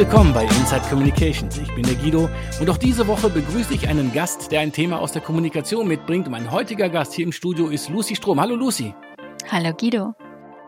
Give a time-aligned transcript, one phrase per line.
[0.00, 1.58] willkommen bei Inside Communications.
[1.58, 4.98] Ich bin der Guido und auch diese Woche begrüße ich einen Gast, der ein Thema
[4.98, 6.26] aus der Kommunikation mitbringt.
[6.30, 8.40] Mein heutiger Gast hier im Studio ist Lucy Strom.
[8.40, 8.94] Hallo Lucy.
[9.50, 10.14] Hallo Guido.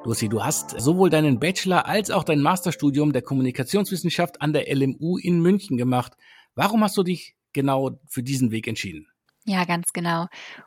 [0.05, 5.16] Lucy, du hast sowohl deinen Bachelor als auch dein Masterstudium der Kommunikationswissenschaft an der LMU
[5.16, 6.12] in München gemacht.
[6.55, 9.07] Warum hast du dich genau für diesen Weg entschieden?
[9.46, 10.27] Ja, ganz genau.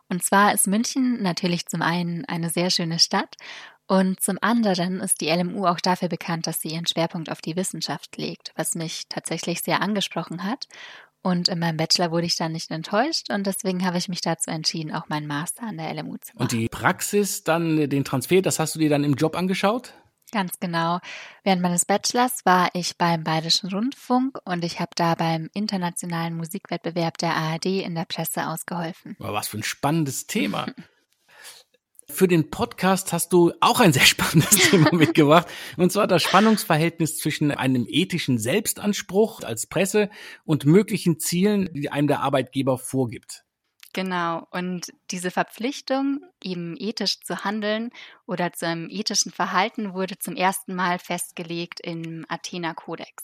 [0.09, 3.35] Und zwar ist München natürlich zum einen eine sehr schöne Stadt
[3.87, 7.55] und zum anderen ist die LMU auch dafür bekannt, dass sie ihren Schwerpunkt auf die
[7.55, 10.67] Wissenschaft legt, was mich tatsächlich sehr angesprochen hat.
[11.21, 14.51] Und in meinem Bachelor wurde ich dann nicht enttäuscht und deswegen habe ich mich dazu
[14.51, 16.41] entschieden, auch meinen Master an der LMU zu machen.
[16.43, 19.93] Und die Praxis, dann den Transfer, das hast du dir dann im Job angeschaut?
[20.31, 20.99] Ganz genau.
[21.43, 27.17] Während meines Bachelors war ich beim Bayerischen Rundfunk und ich habe da beim internationalen Musikwettbewerb
[27.17, 29.15] der ARD in der Presse ausgeholfen.
[29.19, 30.67] Was für ein spannendes Thema.
[32.09, 37.17] Für den Podcast hast du auch ein sehr spannendes Thema mitgebracht, und zwar das Spannungsverhältnis
[37.17, 40.09] zwischen einem ethischen Selbstanspruch als Presse
[40.43, 43.43] und möglichen Zielen, die einem der Arbeitgeber vorgibt.
[43.93, 44.45] Genau.
[44.51, 47.91] Und diese Verpflichtung, eben ethisch zu handeln
[48.25, 53.23] oder zu einem ethischen Verhalten, wurde zum ersten Mal festgelegt im Athena Kodex.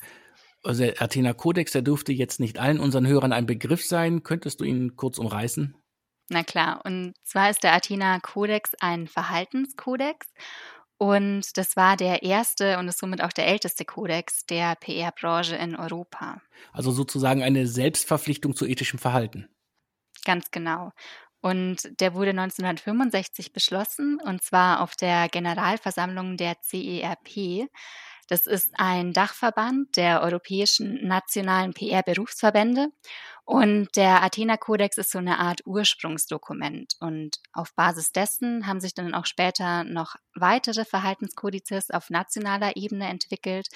[0.64, 4.24] Also der Athena Kodex, der dürfte jetzt nicht allen unseren Hörern ein Begriff sein.
[4.24, 5.76] Könntest du ihn kurz umreißen?
[6.34, 10.28] Na klar, und zwar ist der Athena Kodex ein Verhaltenskodex
[10.98, 15.76] und das war der erste und ist somit auch der älteste Kodex der PR-Branche in
[15.76, 16.42] Europa.
[16.72, 19.50] Also sozusagen eine Selbstverpflichtung zu ethischem Verhalten.
[20.24, 20.94] Ganz genau.
[21.42, 27.68] Und der wurde 1965 beschlossen und zwar auf der Generalversammlung der CERP.
[28.30, 32.88] Das ist ein Dachverband der europäischen nationalen PR-Berufsverbände
[33.46, 36.96] und der Athena-Kodex ist so eine Art Ursprungsdokument.
[37.00, 43.08] Und auf Basis dessen haben sich dann auch später noch weitere Verhaltenskodizes auf nationaler Ebene
[43.08, 43.68] entwickelt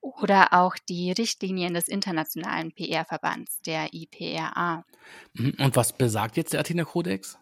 [0.00, 4.84] oder auch die Richtlinien des internationalen PR-Verbands, der IPRA.
[5.34, 5.54] Mhm.
[5.58, 7.38] Und was besagt jetzt der Athena-Kodex?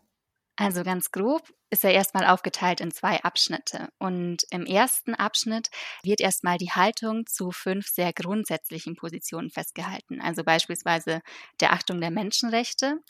[0.57, 3.89] Also ganz grob ist er erstmal aufgeteilt in zwei Abschnitte.
[3.99, 5.69] Und im ersten Abschnitt
[6.03, 10.21] wird erstmal die Haltung zu fünf sehr grundsätzlichen Positionen festgehalten.
[10.21, 11.23] Also beispielsweise
[11.61, 13.01] der Achtung der Menschenrechte.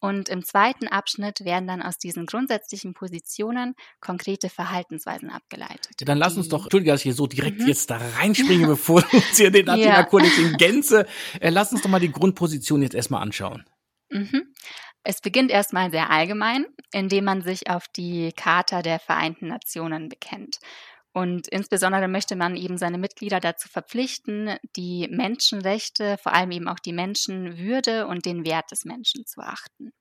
[0.00, 6.00] Und im zweiten Abschnitt werden dann aus diesen grundsätzlichen Positionen konkrete Verhaltensweisen abgeleitet.
[6.00, 7.66] Ja, dann lass uns doch, Entschuldige, dass ich hier so direkt mhm.
[7.66, 10.46] jetzt da reinspringe, bevor du uns hier den Athena-Kodex ja.
[10.46, 11.06] in Gänze,
[11.40, 13.64] äh, lass uns doch mal die Grundposition jetzt erstmal anschauen.
[14.10, 14.54] Mhm.
[15.10, 20.58] Es beginnt erstmal sehr allgemein, indem man sich auf die Charta der Vereinten Nationen bekennt.
[21.14, 26.78] Und insbesondere möchte man eben seine Mitglieder dazu verpflichten, die Menschenrechte, vor allem eben auch
[26.78, 29.94] die Menschenwürde und den Wert des Menschen zu achten.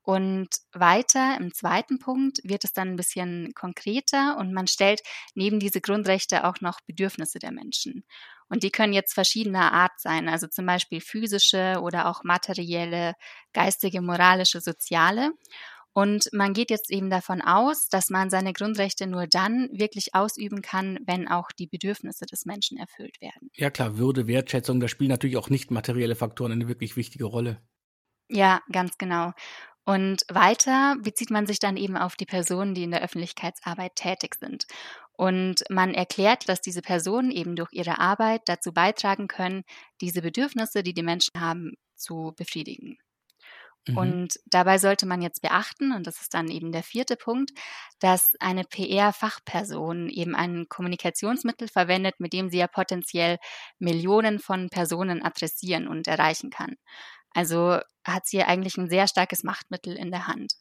[0.00, 5.02] Und weiter im zweiten Punkt wird es dann ein bisschen konkreter und man stellt
[5.34, 8.04] neben diese Grundrechte auch noch Bedürfnisse der Menschen.
[8.48, 13.14] Und die können jetzt verschiedener Art sein, also zum Beispiel physische oder auch materielle,
[13.52, 15.32] geistige, moralische, soziale.
[15.96, 20.60] Und man geht jetzt eben davon aus, dass man seine Grundrechte nur dann wirklich ausüben
[20.60, 23.48] kann, wenn auch die Bedürfnisse des Menschen erfüllt werden.
[23.54, 27.62] Ja klar, Würde, Wertschätzung, da spielen natürlich auch nicht materielle Faktoren eine wirklich wichtige Rolle.
[28.28, 29.32] Ja, ganz genau.
[29.84, 34.34] Und weiter bezieht man sich dann eben auf die Personen, die in der Öffentlichkeitsarbeit tätig
[34.34, 34.66] sind.
[35.16, 39.62] Und man erklärt, dass diese Personen eben durch ihre Arbeit dazu beitragen können,
[40.00, 42.98] diese Bedürfnisse, die die Menschen haben, zu befriedigen.
[43.86, 43.96] Mhm.
[43.96, 47.52] Und dabei sollte man jetzt beachten, und das ist dann eben der vierte Punkt,
[48.00, 53.38] dass eine PR-Fachperson eben ein Kommunikationsmittel verwendet, mit dem sie ja potenziell
[53.78, 56.76] Millionen von Personen adressieren und erreichen kann.
[57.30, 60.54] Also hat sie eigentlich ein sehr starkes Machtmittel in der Hand.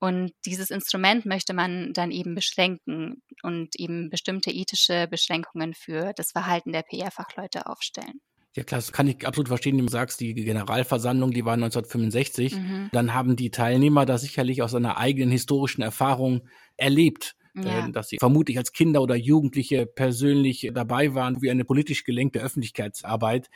[0.00, 6.30] Und dieses Instrument möchte man dann eben beschränken und eben bestimmte ethische Beschränkungen für das
[6.32, 8.20] Verhalten der PR-Fachleute aufstellen.
[8.56, 12.56] Ja klar, das kann ich absolut verstehen, wenn du sagst, die Generalversammlung, die war 1965.
[12.56, 12.88] Mhm.
[12.92, 16.42] Dann haben die Teilnehmer da sicherlich aus einer eigenen historischen Erfahrung
[16.76, 17.86] erlebt, ja.
[17.86, 22.40] äh, dass sie vermutlich als Kinder oder Jugendliche persönlich dabei waren, wie eine politisch gelenkte
[22.40, 23.48] Öffentlichkeitsarbeit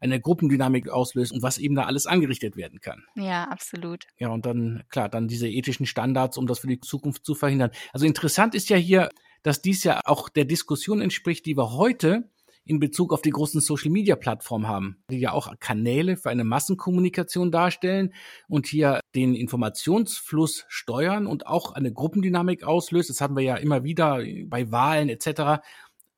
[0.00, 3.04] eine Gruppendynamik auslöst und was eben da alles angerichtet werden kann.
[3.14, 4.06] Ja, absolut.
[4.18, 7.70] Ja, und dann, klar, dann diese ethischen Standards, um das für die Zukunft zu verhindern.
[7.92, 9.10] Also interessant ist ja hier,
[9.42, 12.30] dass dies ja auch der Diskussion entspricht, die wir heute
[12.64, 18.12] in Bezug auf die großen Social-Media-Plattformen haben, die ja auch Kanäle für eine Massenkommunikation darstellen
[18.48, 23.10] und hier den Informationsfluss steuern und auch eine Gruppendynamik auslöst.
[23.10, 25.62] Das haben wir ja immer wieder bei Wahlen etc.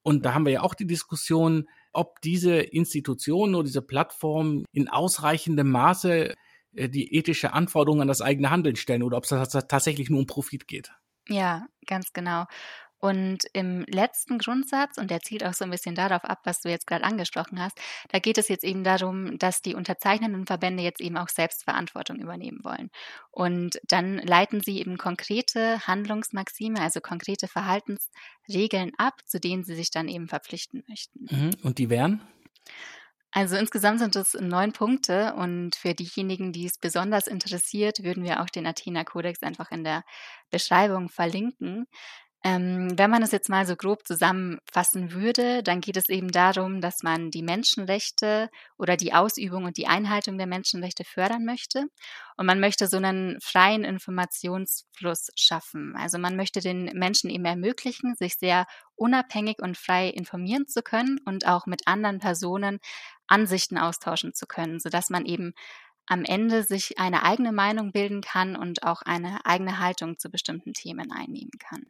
[0.03, 4.89] Und da haben wir ja auch die Diskussion, ob diese Institutionen oder diese Plattformen in
[4.89, 6.35] ausreichendem Maße
[6.75, 9.31] äh, die ethische Anforderungen an das eigene Handeln stellen oder ob es
[9.69, 10.93] tatsächlich nur um Profit geht.
[11.29, 12.47] Ja, ganz genau.
[13.03, 16.71] Und im letzten Grundsatz, und der zielt auch so ein bisschen darauf ab, was du
[16.71, 17.77] jetzt gerade angesprochen hast,
[18.11, 22.61] da geht es jetzt eben darum, dass die unterzeichnenden Verbände jetzt eben auch Selbstverantwortung übernehmen
[22.63, 22.91] wollen.
[23.33, 29.91] Und dann leiten sie eben konkrete Handlungsmaxime, also konkrete Verhaltensregeln ab, zu denen sie sich
[29.91, 31.27] dann eben verpflichten möchten.
[31.29, 31.51] Mhm.
[31.65, 32.23] Und die wären?
[33.35, 38.43] Also insgesamt sind es neun Punkte und für diejenigen, die es besonders interessiert, würden wir
[38.43, 40.05] auch den Athena-Kodex einfach in der
[40.51, 41.87] Beschreibung verlinken.
[42.45, 46.81] Ähm, wenn man es jetzt mal so grob zusammenfassen würde, dann geht es eben darum,
[46.81, 51.85] dass man die Menschenrechte oder die Ausübung und die Einhaltung der Menschenrechte fördern möchte.
[52.37, 55.95] Und man möchte so einen freien Informationsfluss schaffen.
[55.97, 58.67] Also man möchte den Menschen eben ermöglichen, sich sehr
[58.97, 62.81] unabhängig und frei informieren zu können und auch mit anderen Personen
[63.29, 65.53] Ansichten austauschen zu können, sodass man eben
[66.07, 70.73] am Ende sich eine eigene Meinung bilden kann und auch eine eigene Haltung zu bestimmten
[70.73, 71.87] Themen einnehmen kann.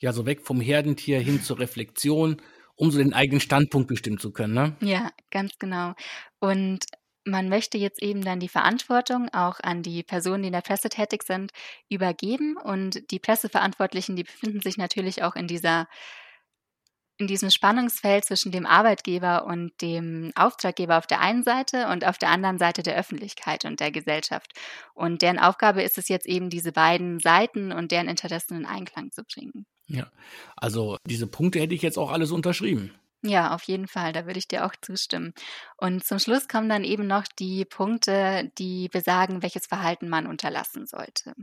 [0.00, 2.40] Ja, so weg vom Herdentier hin zur Reflexion,
[2.74, 4.76] um so den eigenen Standpunkt bestimmen zu können, ne?
[4.80, 5.94] Ja, ganz genau.
[6.38, 6.84] Und
[7.24, 10.88] man möchte jetzt eben dann die Verantwortung auch an die Personen, die in der Presse
[10.88, 11.50] tätig sind,
[11.88, 12.56] übergeben.
[12.56, 15.88] Und die Presseverantwortlichen, die befinden sich natürlich auch in dieser
[17.18, 22.18] in diesem Spannungsfeld zwischen dem Arbeitgeber und dem Auftraggeber auf der einen Seite und auf
[22.18, 24.52] der anderen Seite der Öffentlichkeit und der Gesellschaft.
[24.94, 29.12] Und deren Aufgabe ist es jetzt eben, diese beiden Seiten und deren Interessen in Einklang
[29.12, 29.66] zu bringen.
[29.88, 30.10] Ja,
[30.56, 32.92] also diese Punkte hätte ich jetzt auch alles unterschrieben.
[33.22, 35.32] Ja, auf jeden Fall, da würde ich dir auch zustimmen.
[35.76, 40.86] Und zum Schluss kommen dann eben noch die Punkte, die besagen, welches Verhalten man unterlassen
[40.86, 41.34] sollte.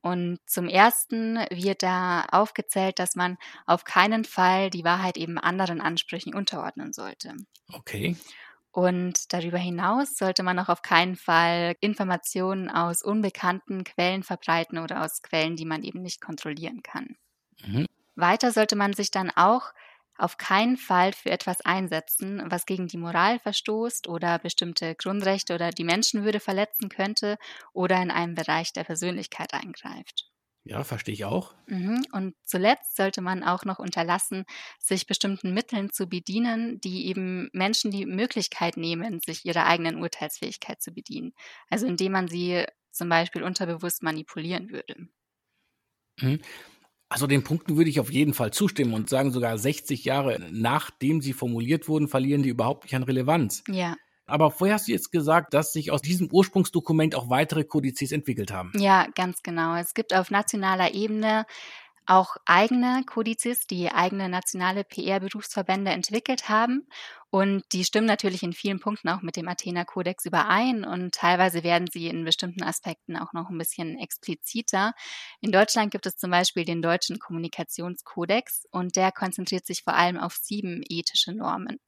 [0.00, 5.80] Und zum Ersten wird da aufgezählt, dass man auf keinen Fall die Wahrheit eben anderen
[5.80, 7.34] Ansprüchen unterordnen sollte.
[7.74, 8.16] Okay.
[8.70, 15.04] Und darüber hinaus sollte man auch auf keinen Fall Informationen aus unbekannten Quellen verbreiten oder
[15.04, 17.16] aus Quellen, die man eben nicht kontrollieren kann.
[17.66, 17.86] Mhm.
[18.16, 19.72] Weiter sollte man sich dann auch
[20.16, 25.70] auf keinen Fall für etwas einsetzen, was gegen die Moral verstoßt oder bestimmte Grundrechte oder
[25.70, 27.36] die Menschenwürde verletzen könnte
[27.74, 30.30] oder in einem Bereich der Persönlichkeit eingreift.
[30.64, 31.54] Ja, verstehe ich auch.
[31.66, 32.04] Mhm.
[32.12, 34.44] Und zuletzt sollte man auch noch unterlassen,
[34.80, 40.82] sich bestimmten Mitteln zu bedienen, die eben Menschen die Möglichkeit nehmen, sich ihrer eigenen Urteilsfähigkeit
[40.82, 41.34] zu bedienen.
[41.70, 45.08] Also indem man sie zum Beispiel unterbewusst manipulieren würde.
[46.22, 46.40] Mhm.
[47.12, 51.20] Also den Punkten würde ich auf jeden Fall zustimmen und sagen, sogar 60 Jahre nachdem
[51.20, 53.62] sie formuliert wurden, verlieren die überhaupt nicht an Relevanz.
[53.68, 53.96] Ja.
[54.24, 58.50] Aber vorher hast du jetzt gesagt, dass sich aus diesem Ursprungsdokument auch weitere Kodizes entwickelt
[58.50, 58.72] haben.
[58.76, 59.76] Ja, ganz genau.
[59.76, 61.44] Es gibt auf nationaler Ebene
[62.06, 66.86] auch eigene Kodizes, die eigene nationale PR-Berufsverbände entwickelt haben.
[67.30, 71.88] Und die stimmen natürlich in vielen Punkten auch mit dem Athena-Kodex überein und teilweise werden
[71.90, 74.92] sie in bestimmten Aspekten auch noch ein bisschen expliziter.
[75.40, 80.18] In Deutschland gibt es zum Beispiel den Deutschen Kommunikationskodex und der konzentriert sich vor allem
[80.18, 81.78] auf sieben ethische Normen.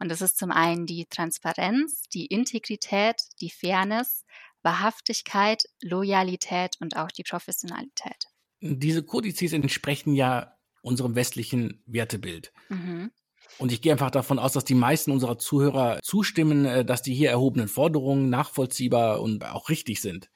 [0.00, 4.24] Und das ist zum einen die Transparenz, die Integrität, die Fairness,
[4.62, 8.26] Wahrhaftigkeit, Loyalität und auch die Professionalität.
[8.60, 12.52] Diese Kodizes entsprechen ja unserem westlichen Wertebild.
[12.68, 13.10] Mhm.
[13.58, 17.14] Und ich gehe einfach davon aus, dass die meisten unserer Zuhörer zustimmen, äh, dass die
[17.14, 20.30] hier erhobenen Forderungen nachvollziehbar und auch richtig sind.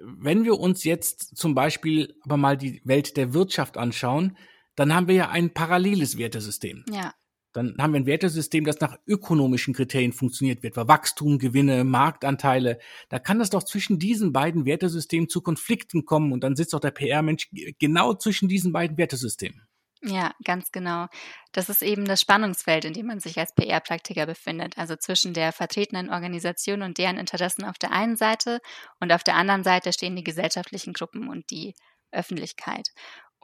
[0.00, 4.36] Wenn wir uns jetzt zum Beispiel aber mal die Welt der Wirtschaft anschauen,
[4.74, 6.84] dann haben wir ja ein paralleles Wertesystem.
[6.90, 7.14] Ja.
[7.56, 12.78] Dann haben wir ein Wertesystem, das nach ökonomischen Kriterien funktioniert wird, weil Wachstum, Gewinne, Marktanteile.
[13.08, 16.80] Da kann es doch zwischen diesen beiden Wertesystemen zu Konflikten kommen und dann sitzt doch
[16.80, 17.48] der PR-Mensch
[17.78, 19.66] genau zwischen diesen beiden Wertesystemen.
[20.02, 21.06] Ja, ganz genau.
[21.52, 24.76] Das ist eben das Spannungsfeld, in dem man sich als PR-Praktiker befindet.
[24.76, 28.60] Also zwischen der vertretenen Organisation und deren Interessen auf der einen Seite
[29.00, 31.74] und auf der anderen Seite stehen die gesellschaftlichen Gruppen und die
[32.12, 32.90] Öffentlichkeit.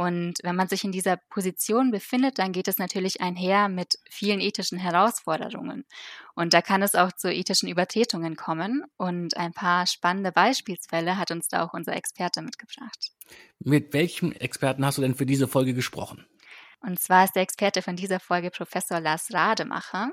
[0.03, 4.41] Und wenn man sich in dieser Position befindet, dann geht es natürlich einher mit vielen
[4.41, 5.85] ethischen Herausforderungen.
[6.35, 8.83] Und da kann es auch zu ethischen Übertretungen kommen.
[8.97, 13.13] Und ein paar spannende Beispielsfälle hat uns da auch unser Experte mitgebracht.
[13.61, 16.27] Mit welchem Experten hast du denn für diese Folge gesprochen?
[16.83, 20.11] Und zwar ist der Experte von dieser Folge Professor Lars Rademacher.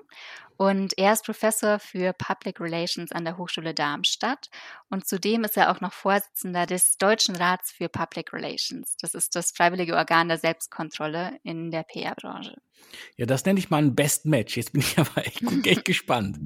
[0.58, 4.50] Und er ist Professor für Public Relations an der Hochschule Darmstadt.
[4.90, 8.98] Und zudem ist er auch noch Vorsitzender des Deutschen Rats für Public Relations.
[9.00, 12.58] Das ist das freiwillige Organ der Selbstkontrolle in der PR-Branche.
[13.16, 14.58] Ja, das nenne ich mal ein Best Match.
[14.58, 16.38] Jetzt bin ich aber echt, echt gespannt.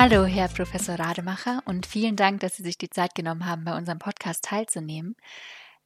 [0.00, 3.76] Hallo, Herr Professor Rademacher, und vielen Dank, dass Sie sich die Zeit genommen haben, bei
[3.76, 5.16] unserem Podcast teilzunehmen.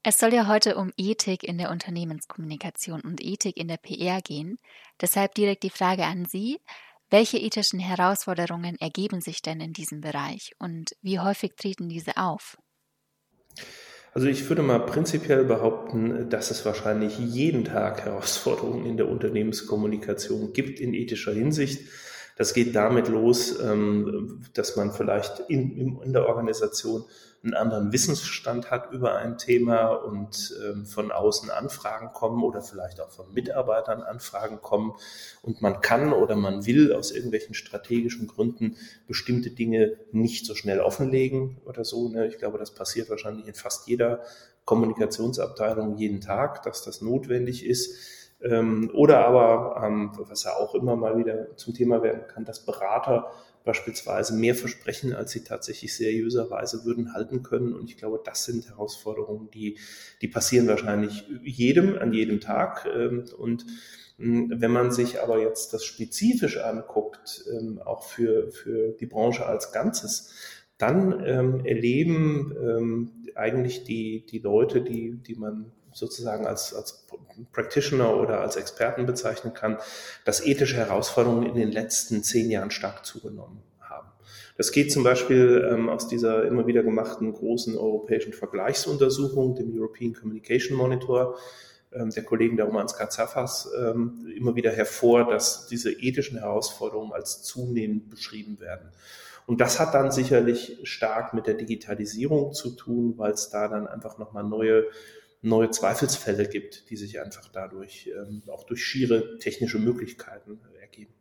[0.03, 4.59] Es soll ja heute um Ethik in der Unternehmenskommunikation und Ethik in der PR gehen.
[5.01, 6.61] Deshalb direkt die Frage an Sie.
[7.09, 12.59] Welche ethischen Herausforderungen ergeben sich denn in diesem Bereich und wie häufig treten diese auf?
[14.13, 20.53] Also ich würde mal prinzipiell behaupten, dass es wahrscheinlich jeden Tag Herausforderungen in der Unternehmenskommunikation
[20.53, 21.89] gibt in ethischer Hinsicht.
[22.37, 27.05] Das geht damit los, ähm, dass man vielleicht in, in der Organisation
[27.45, 33.01] einen anderen Wissensstand hat über ein Thema und ähm, von außen Anfragen kommen oder vielleicht
[33.01, 34.95] auch von Mitarbeitern Anfragen kommen
[35.43, 38.77] und man kann oder man will aus irgendwelchen strategischen Gründen
[39.09, 42.09] bestimmte Dinge nicht so schnell offenlegen oder so.
[42.09, 42.29] Ne?
[42.29, 44.21] Ich glaube, das passiert wahrscheinlich in fast jeder
[44.65, 48.22] Kommunikationsabteilung jeden Tag, dass das notwendig ist.
[48.43, 52.65] Ähm, oder aber, ähm, was ja auch immer mal wieder zum Thema werden kann, dass
[52.65, 53.31] Berater
[53.65, 57.73] beispielsweise mehr versprechen, als sie tatsächlich seriöserweise würden halten können.
[57.75, 59.79] Und ich glaube, das sind Herausforderungen, die,
[60.21, 62.89] die passieren wahrscheinlich jedem an jedem Tag.
[62.93, 63.65] Ähm, und
[64.19, 69.47] hm, wenn man sich aber jetzt das spezifisch anguckt, ähm, auch für, für die Branche
[69.47, 70.35] als Ganzes,
[70.79, 77.07] dann ähm, erleben eigentlich die, die Leute, die, die man sozusagen als, als
[77.53, 79.79] Practitioner oder als Experten bezeichnen kann,
[80.25, 84.09] dass ethische Herausforderungen in den letzten zehn Jahren stark zugenommen haben.
[84.57, 90.15] Das geht zum Beispiel ähm, aus dieser immer wieder gemachten großen europäischen Vergleichsuntersuchung, dem European
[90.15, 91.39] Communication Monitor,
[91.93, 97.43] ähm, der Kollegen der Romans Katsafas, ähm, immer wieder hervor, dass diese ethischen Herausforderungen als
[97.43, 98.91] zunehmend beschrieben werden.
[99.47, 103.87] Und das hat dann sicherlich stark mit der Digitalisierung zu tun, weil es da dann
[103.87, 104.85] einfach nochmal neue
[105.43, 111.13] neue Zweifelsfälle gibt, die sich einfach dadurch ähm, auch durch schiere technische Möglichkeiten ergeben.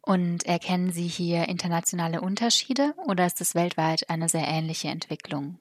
[0.00, 5.58] Und erkennen Sie hier internationale Unterschiede oder ist es weltweit eine sehr ähnliche Entwicklung?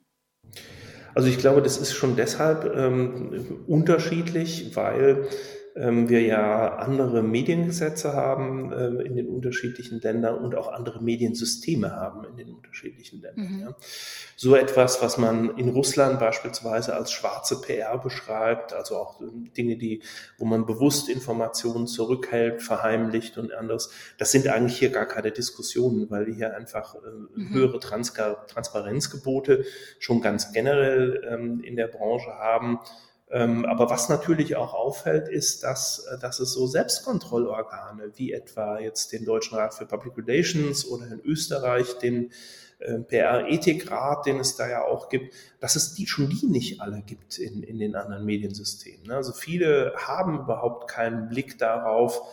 [1.16, 5.28] Also ich glaube, das ist schon deshalb ähm, unterschiedlich, weil
[5.76, 12.24] wir ja andere Mediengesetze haben äh, in den unterschiedlichen Ländern und auch andere Mediensysteme haben
[12.24, 13.46] in den unterschiedlichen Ländern.
[13.46, 13.76] Mhm.
[14.38, 19.20] So etwas, was man in Russland beispielsweise als schwarze PR beschreibt, also auch
[19.58, 20.02] Dinge, die,
[20.38, 26.10] wo man bewusst Informationen zurückhält, verheimlicht und anderes, das sind eigentlich hier gar keine Diskussionen,
[26.10, 26.96] weil wir hier einfach
[27.36, 27.54] mhm.
[27.54, 29.66] höhere Trans Transparenzgebote
[30.00, 32.80] schon ganz generell ähm, in der Branche haben ähm,
[33.66, 39.12] aber was natürlich auch auffällt, ist, dass, äh, dass es so Selbstkontrollorgane wie etwa jetzt
[39.14, 42.32] den Deutschen Rat für Public Relations oder in Österreich den
[42.80, 47.02] äh, PR-Ethikrat, den es da ja auch gibt, dass es die schon die nicht alle
[47.02, 49.08] gibt in, in den anderen Mediensystemen.
[49.08, 49.16] Ne?
[49.16, 52.32] Also viele haben überhaupt keinen Blick darauf, ähm,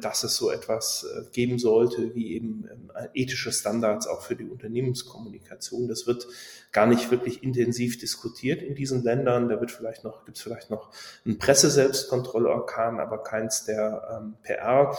[0.00, 4.44] dass es so etwas äh, geben sollte wie eben ähm, ethische Standards auch für die
[4.44, 5.88] Unternehmenskommunikation.
[5.88, 6.28] Das wird
[6.70, 9.48] gar nicht wirklich intensiv diskutiert in diesen Ländern.
[9.48, 10.90] Da wird vielleicht noch, gibt es vielleicht noch
[11.26, 14.96] ein Presseselbstkontrollorgan, aber keins der ähm, PR.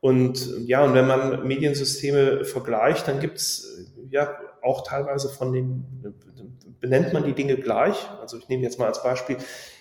[0.00, 5.52] Und ja, und wenn man Mediensysteme vergleicht, dann gibt es äh, ja auch teilweise von
[5.52, 6.14] den,
[6.80, 7.96] benennt man die Dinge gleich.
[8.20, 9.38] Also ich nehme jetzt mal als Beispiel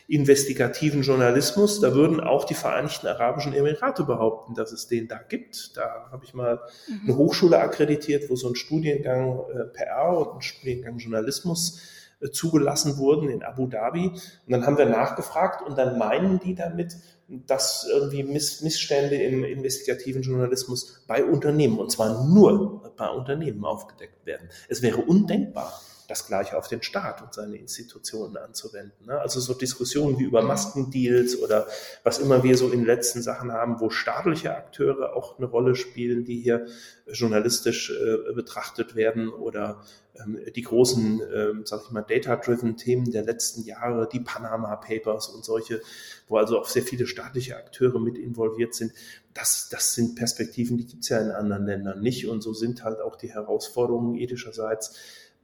[0.07, 1.79] investigativen Journalismus.
[1.79, 5.75] Da würden auch die Vereinigten Arabischen Emirate behaupten, dass es den da gibt.
[5.75, 7.01] Da habe ich mal mhm.
[7.03, 11.81] eine Hochschule akkreditiert, wo so ein Studiengang äh, PR und ein Studiengang Journalismus
[12.21, 14.09] äh, zugelassen wurden in Abu Dhabi.
[14.09, 16.95] Und dann haben wir nachgefragt und dann meinen die damit,
[17.27, 24.25] dass irgendwie Miss Missstände im investigativen Journalismus bei Unternehmen, und zwar nur bei Unternehmen aufgedeckt
[24.27, 24.49] werden.
[24.69, 25.73] Es wäre undenkbar,
[26.07, 29.05] das Gleiche auf den Staat und seine Institutionen anzuwenden.
[29.05, 29.19] Ne?
[29.19, 30.47] Also so Diskussionen wie über mhm.
[30.47, 31.67] Maskendeals oder
[32.03, 36.25] was immer wir so in letzten Sachen haben, wo staatliche Akteure auch eine Rolle spielen,
[36.25, 36.67] die hier
[37.07, 39.81] journalistisch äh, betrachtet werden oder
[40.19, 45.29] ähm, die großen, ähm, sag ich mal, data-driven Themen der letzten Jahre, die Panama Papers
[45.29, 45.81] und solche,
[46.27, 48.93] wo also auch sehr viele staatliche Akteure mit involviert sind.
[49.33, 52.27] Das, das sind Perspektiven, die gibt's ja in anderen Ländern nicht.
[52.27, 54.95] Und so sind halt auch die Herausforderungen ethischerseits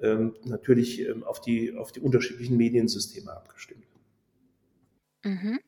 [0.01, 3.85] ähm, natürlich ähm, auf, die, auf die unterschiedlichen Mediensysteme abgestimmt.
[5.23, 5.59] Mhm.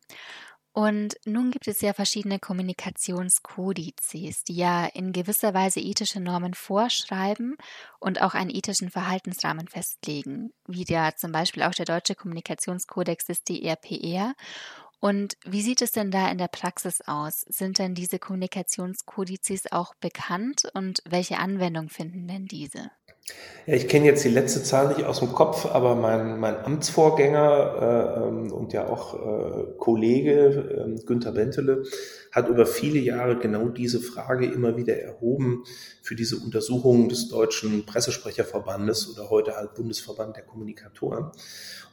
[0.76, 7.58] Und nun gibt es ja verschiedene Kommunikationskodizes, die ja in gewisser Weise ethische Normen vorschreiben
[8.00, 13.44] und auch einen ethischen Verhaltensrahmen festlegen, wie ja zum Beispiel auch der Deutsche Kommunikationskodex des
[13.44, 14.34] DRPR.
[15.00, 17.42] Und wie sieht es denn da in der Praxis aus?
[17.42, 22.90] Sind denn diese Kommunikationskodizes auch bekannt und welche Anwendung finden denn diese?
[23.66, 28.18] Ja, ich kenne jetzt die letzte Zahl nicht aus dem Kopf, aber mein, mein Amtsvorgänger
[28.20, 31.84] äh, ähm, und ja auch äh, Kollege äh, Günther Bentele
[32.34, 35.64] hat über viele Jahre genau diese Frage immer wieder erhoben
[36.02, 41.32] für diese Untersuchungen des Deutschen Pressesprecherverbandes oder heute halt Bundesverband der Kommunikatoren.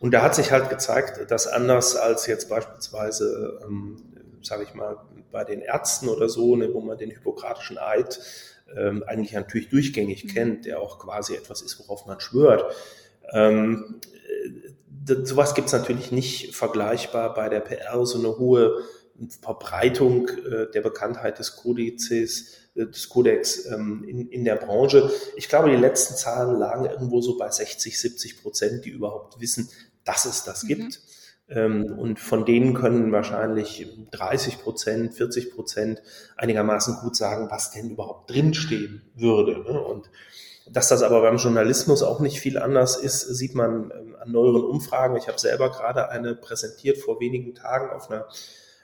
[0.01, 3.99] Und da hat sich halt gezeigt, dass anders als jetzt beispielsweise ähm,
[4.43, 4.97] sage ich mal,
[5.31, 8.21] bei den Ärzten oder so, ne, wo man den hippokratischen Eid
[8.77, 10.29] ähm, eigentlich natürlich durchgängig mhm.
[10.29, 12.75] kennt, der auch quasi etwas ist, worauf man schwört.
[13.33, 14.01] Ähm,
[15.07, 18.83] äh, sowas gibt es natürlich nicht vergleichbar bei der PR, so eine hohe
[19.43, 25.11] Verbreitung äh, der Bekanntheit des Kodizes, äh, des Kodex ähm, in, in der Branche.
[25.37, 29.69] Ich glaube, die letzten Zahlen lagen irgendwo so bei 60, 70 Prozent, die überhaupt wissen,
[30.05, 30.69] dass es das mhm.
[30.69, 31.01] gibt.
[31.51, 36.03] Ähm, und von denen können wahrscheinlich 30 Prozent, 40 Prozent
[36.37, 39.59] einigermaßen gut sagen, was denn überhaupt drinstehen würde.
[39.61, 39.81] Ne?
[39.81, 40.11] Und
[40.71, 44.63] dass das aber beim Journalismus auch nicht viel anders ist, sieht man ähm, an neueren
[44.63, 45.17] Umfragen.
[45.17, 48.27] Ich habe selber gerade eine präsentiert vor wenigen Tagen auf einer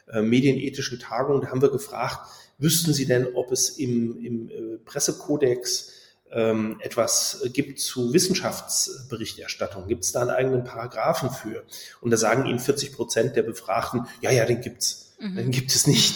[0.09, 1.41] äh, medienethischen Tagung.
[1.41, 2.19] Da haben wir gefragt,
[2.59, 5.93] wüssten Sie denn, ob es im, im äh, Pressekodex
[6.37, 9.89] ähm, etwas gibt zu Wissenschaftsberichterstattung?
[9.89, 11.65] Gibt es da einen eigenen Paragraphen für?
[12.03, 15.17] Und da sagen Ihnen 40 Prozent der Befragten, ja, ja, den gibt's.
[15.19, 15.37] Mhm.
[15.37, 16.15] Den gibt es nicht.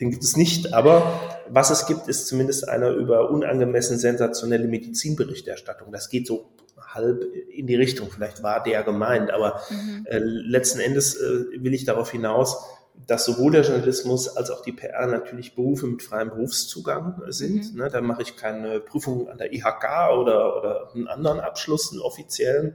[0.00, 0.74] Den gibt es nicht.
[0.74, 5.92] Aber was es gibt, ist zumindest einer über unangemessen sensationelle Medizinberichterstattung.
[5.92, 6.50] Das geht so
[6.80, 8.10] halb in die Richtung.
[8.10, 10.06] Vielleicht war der gemeint, aber mhm.
[10.06, 12.56] äh, letzten Endes äh, will ich darauf hinaus,
[13.06, 17.72] dass sowohl der Journalismus als auch die PR natürlich Berufe mit freiem Berufszugang sind.
[17.72, 17.80] Mhm.
[17.80, 19.84] Ne, da mache ich keine Prüfung an der IHK
[20.18, 22.74] oder, oder einen anderen Abschluss, einen offiziellen,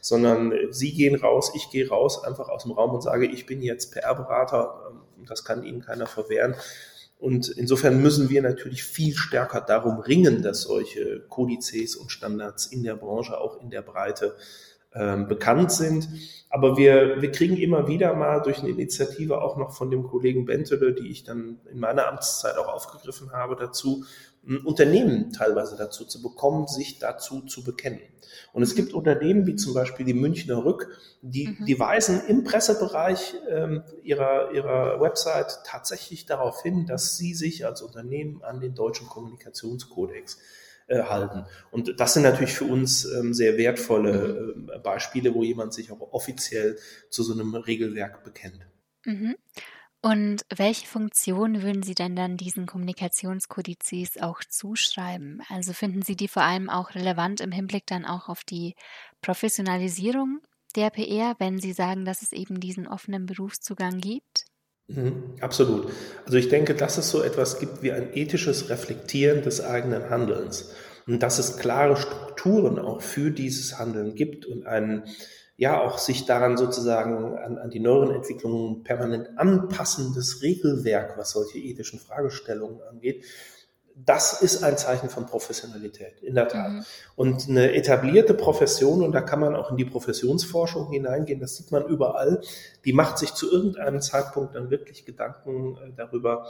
[0.00, 3.62] sondern Sie gehen raus, ich gehe raus, einfach aus dem Raum und sage, ich bin
[3.62, 4.90] jetzt PR-Berater.
[4.90, 6.54] Ähm, das kann Ihnen keiner verwehren.
[7.18, 12.82] Und insofern müssen wir natürlich viel stärker darum ringen, dass solche Kodizes und Standards in
[12.82, 14.36] der Branche, auch in der Breite,
[14.96, 16.08] ähm, bekannt sind.
[16.48, 20.46] Aber wir, wir kriegen immer wieder mal durch eine Initiative auch noch von dem Kollegen
[20.46, 24.04] Bentele, die ich dann in meiner Amtszeit auch aufgegriffen habe, dazu,
[24.64, 28.00] Unternehmen teilweise dazu zu bekommen, sich dazu zu bekennen.
[28.52, 30.88] Und es gibt Unternehmen wie zum Beispiel die Münchner Rück,
[31.20, 31.64] die, mhm.
[31.66, 37.82] die weisen im Pressebereich ähm, ihrer, ihrer Website tatsächlich darauf hin, dass sie sich als
[37.82, 40.38] Unternehmen an den deutschen Kommunikationskodex
[40.86, 41.44] äh, halten.
[41.70, 46.12] Und das sind natürlich für uns ähm, sehr wertvolle äh, Beispiele, wo jemand sich auch
[46.12, 46.78] offiziell
[47.10, 48.66] zu so einem Regelwerk bekennt.
[49.04, 49.36] Mhm.
[50.02, 55.42] Und welche Funktion würden Sie denn dann diesen Kommunikationskodizes auch zuschreiben?
[55.48, 58.76] Also finden Sie die vor allem auch relevant im Hinblick dann auch auf die
[59.20, 60.40] Professionalisierung
[60.76, 64.44] der PR, wenn Sie sagen, dass es eben diesen offenen Berufszugang gibt?
[64.88, 65.88] Mhm, absolut.
[66.24, 70.72] Also ich denke, dass es so etwas gibt wie ein ethisches Reflektieren des eigenen Handelns
[71.08, 75.04] und dass es klare Strukturen auch für dieses Handeln gibt und ein
[75.56, 81.58] ja auch sich daran sozusagen an, an die neueren Entwicklungen permanent anpassendes Regelwerk, was solche
[81.58, 83.24] ethischen Fragestellungen angeht,
[84.04, 86.70] das ist ein Zeichen von Professionalität, in der Tat.
[86.70, 86.84] Mhm.
[87.16, 91.72] Und eine etablierte Profession, und da kann man auch in die Professionsforschung hineingehen, das sieht
[91.72, 92.42] man überall,
[92.84, 96.46] die macht sich zu irgendeinem Zeitpunkt dann wirklich Gedanken äh, darüber,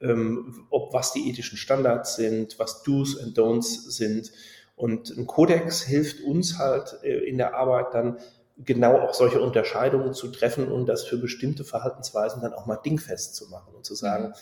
[0.00, 4.32] ähm, ob was die ethischen Standards sind, was Do's and Don'ts sind.
[4.74, 8.18] Und ein Kodex hilft uns halt äh, in der Arbeit dann
[8.58, 13.34] genau auch solche Unterscheidungen zu treffen und das für bestimmte Verhaltensweisen dann auch mal dingfest
[13.34, 14.34] zu machen und zu sagen, mhm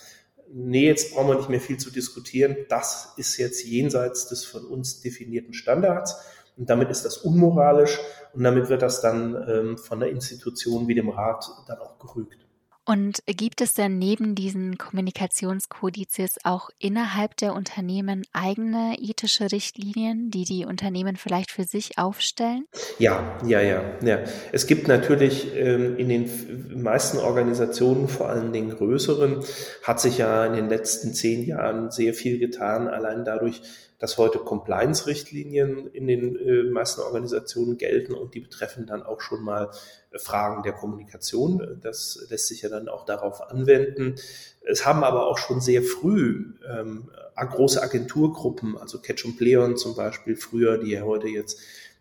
[0.54, 2.56] nee, jetzt brauchen wir nicht mehr viel zu diskutieren.
[2.68, 6.16] Das ist jetzt jenseits des von uns definierten Standards.
[6.56, 7.98] Und damit ist das unmoralisch
[8.32, 12.43] und damit wird das dann ähm, von der Institution wie dem Rat dann auch gerügt.
[12.86, 20.44] Und gibt es denn neben diesen Kommunikationskodizes auch innerhalb der Unternehmen eigene ethische Richtlinien, die
[20.44, 22.66] die Unternehmen vielleicht für sich aufstellen?
[22.98, 23.82] Ja, ja, ja.
[24.02, 24.18] ja.
[24.52, 29.42] Es gibt natürlich ähm, in den meisten Organisationen, vor allem den größeren,
[29.82, 33.62] hat sich ja in den letzten zehn Jahren sehr viel getan, allein dadurch,
[34.04, 39.42] dass heute Compliance-Richtlinien in den äh, meisten Organisationen gelten und die betreffen dann auch schon
[39.42, 39.70] mal
[40.10, 41.78] äh, Fragen der Kommunikation.
[41.80, 44.16] Das lässt sich ja dann auch darauf anwenden.
[44.60, 50.36] Es haben aber auch schon sehr früh ähm, große Agenturgruppen, also Ketchum Pleon zum Beispiel
[50.36, 51.58] früher, die ja heute jetzt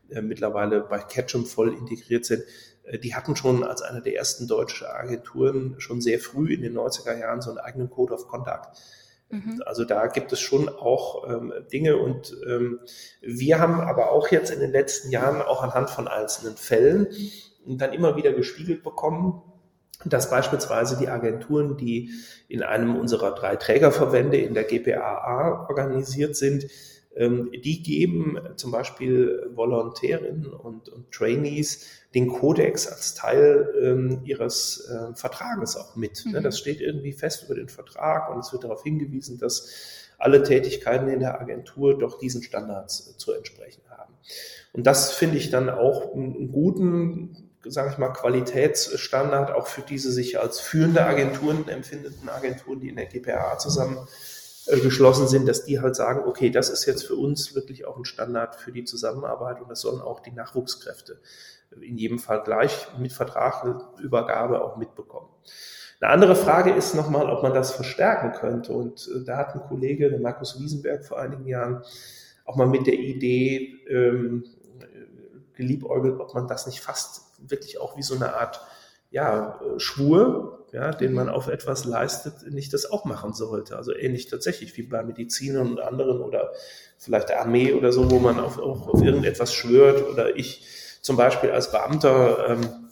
[0.10, 2.44] äh, mittlerweile bei Ketchum voll integriert sind,
[2.84, 6.78] äh, die hatten schon als eine der ersten deutschen Agenturen schon sehr früh in den
[6.78, 8.78] 90er Jahren so einen eigenen Code of Conduct
[9.34, 9.64] Mhm.
[9.66, 12.80] Also da gibt es schon auch ähm, Dinge und ähm,
[13.22, 17.08] wir haben aber auch jetzt in den letzten Jahren auch anhand von einzelnen Fällen
[17.66, 19.42] dann immer wieder gespiegelt bekommen,
[20.06, 22.12] dass beispielsweise die Agenturen, die
[22.48, 26.66] in einem unserer drei Trägerverbände in der GPAA organisiert sind,
[27.16, 35.16] die geben zum Beispiel Volontärinnen und, und Trainees den Kodex als Teil ähm, ihres äh,
[35.16, 36.26] Vertrages auch mit.
[36.26, 36.40] Ne?
[36.40, 36.44] Mhm.
[36.44, 39.70] Das steht irgendwie fest über den Vertrag und es wird darauf hingewiesen, dass
[40.18, 44.14] alle Tätigkeiten in der Agentur doch diesen Standards äh, zu entsprechen haben.
[44.72, 50.12] Und das finde ich dann auch einen guten sage ich mal, Qualitätsstandard auch für diese
[50.12, 53.98] sich als führende Agenturen empfindenden Agenturen, die in der GPA zusammen
[54.66, 58.06] geschlossen sind, dass die halt sagen, okay, das ist jetzt für uns wirklich auch ein
[58.06, 61.20] Standard für die Zusammenarbeit und das sollen auch die Nachwuchskräfte
[61.82, 65.30] in jedem Fall gleich mit Vertragübergabe auch mitbekommen.
[66.00, 68.74] Eine andere Frage ist nochmal, ob man das verstärken könnte.
[68.74, 71.84] Und äh, da hat ein Kollege, der Markus Wiesenberg, vor einigen Jahren
[72.46, 74.44] auch mal mit der Idee ähm,
[75.54, 78.62] geliebäugelt, ob man das nicht fast wirklich auch wie so eine Art
[79.12, 83.78] ja, Schwur, ja, den man auf etwas leistet, nicht das auch machen sollte.
[83.78, 86.52] Also ähnlich tatsächlich wie bei Medizinern und anderen oder
[86.98, 90.04] vielleicht der Armee oder so, wo man auf, auch auf irgendetwas schwört.
[90.10, 90.66] Oder ich
[91.02, 92.90] zum Beispiel als Beamter ähm,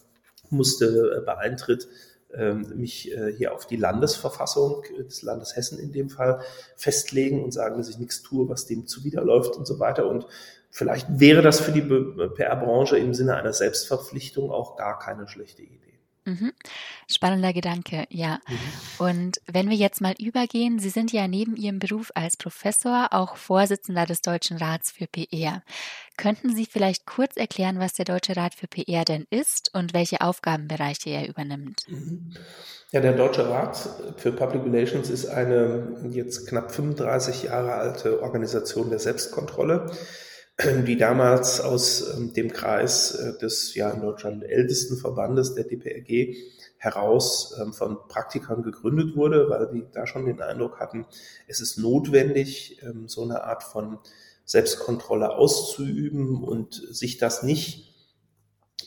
[0.52, 1.88] musste äh, bei Eintritt
[2.36, 6.42] ähm, mich äh, hier auf die Landesverfassung des Landes Hessen in dem Fall
[6.76, 10.08] festlegen und sagen, dass ich nichts tue, was dem zuwiderläuft und so weiter.
[10.08, 10.28] Und
[10.70, 15.91] vielleicht wäre das für die PR-Branche im Sinne einer Selbstverpflichtung auch gar keine schlechte Idee.
[16.26, 16.54] Mhm.
[17.10, 18.40] Spannender Gedanke, ja.
[18.48, 19.06] Mhm.
[19.06, 23.38] Und wenn wir jetzt mal übergehen, Sie sind ja neben Ihrem Beruf als Professor auch
[23.38, 25.64] Vorsitzender des Deutschen Rats für PR.
[26.18, 30.22] Könnten Sie vielleicht kurz erklären, was der Deutsche Rat für PR denn ist und welche
[30.22, 31.86] Aufgabenbereiche er übernimmt?
[31.88, 32.36] Mhm.
[32.92, 38.90] Ja, der Deutsche Rat für Public Relations ist eine jetzt knapp 35 Jahre alte Organisation
[38.90, 39.92] der Selbstkontrolle
[40.86, 46.36] die damals aus ähm, dem Kreis äh, des ja in Deutschland ältesten Verbandes der DPRG
[46.78, 51.06] heraus ähm, von Praktikern gegründet wurde, weil die da schon den Eindruck hatten,
[51.48, 54.00] es ist notwendig, ähm, so eine Art von
[54.46, 57.92] Selbstkontrolle auszuüben und sich das nicht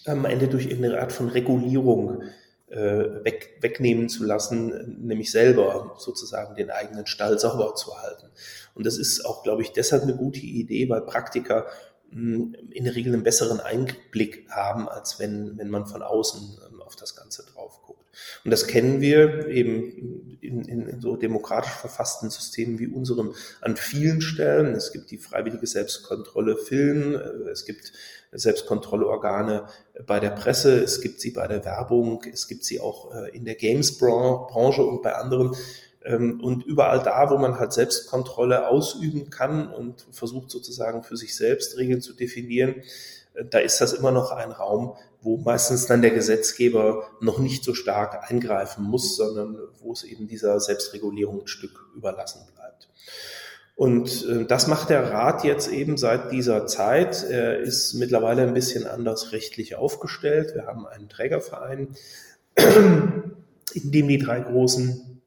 [0.07, 2.22] am Ende durch irgendeine Art von Regulierung
[2.68, 8.31] weg, wegnehmen zu lassen, nämlich selber sozusagen den eigenen Stall sauber zu halten.
[8.74, 11.66] Und das ist auch, glaube ich, deshalb eine gute Idee, weil Praktiker
[12.11, 16.83] hm, in der Regel einen besseren Einblick haben, als wenn, wenn man von außen ähm,
[16.83, 18.04] auf das Ganze drauf guckt.
[18.44, 24.20] Und das kennen wir eben in, in so demokratisch verfassten Systemen wie unserem an vielen
[24.20, 24.74] Stellen.
[24.74, 27.92] Es gibt die freiwillige Selbstkontrolle Film, äh, es gibt
[28.33, 29.66] Selbstkontrolleorgane
[30.07, 33.44] bei der Presse, es gibt sie bei der Werbung, es gibt sie auch äh, in
[33.44, 35.55] der Games-Branche und bei anderen.
[36.05, 41.35] Ähm, und überall da, wo man halt Selbstkontrolle ausüben kann und versucht sozusagen für sich
[41.35, 42.83] selbst Regeln zu definieren,
[43.51, 47.75] da ist das immer noch ein Raum, wo meistens dann der Gesetzgeber noch nicht so
[47.75, 52.88] stark eingreifen muss, sondern wo es eben dieser Selbstregulierung ein Stück überlassen bleibt.
[53.77, 57.25] Und äh, das macht der Rat jetzt eben seit dieser Zeit.
[57.29, 60.55] Er ist mittlerweile ein bisschen anders rechtlich aufgestellt.
[60.55, 61.97] Wir haben einen Trägerverein,
[62.57, 65.23] in dem die drei großen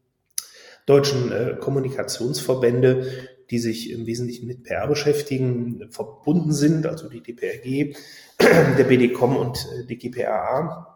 [0.85, 7.95] deutschen äh, Kommunikationsverbände, die sich im Wesentlichen mit PR beschäftigen, verbunden sind, also die DPRG,
[8.39, 10.93] der BDCom und äh, die GPAA.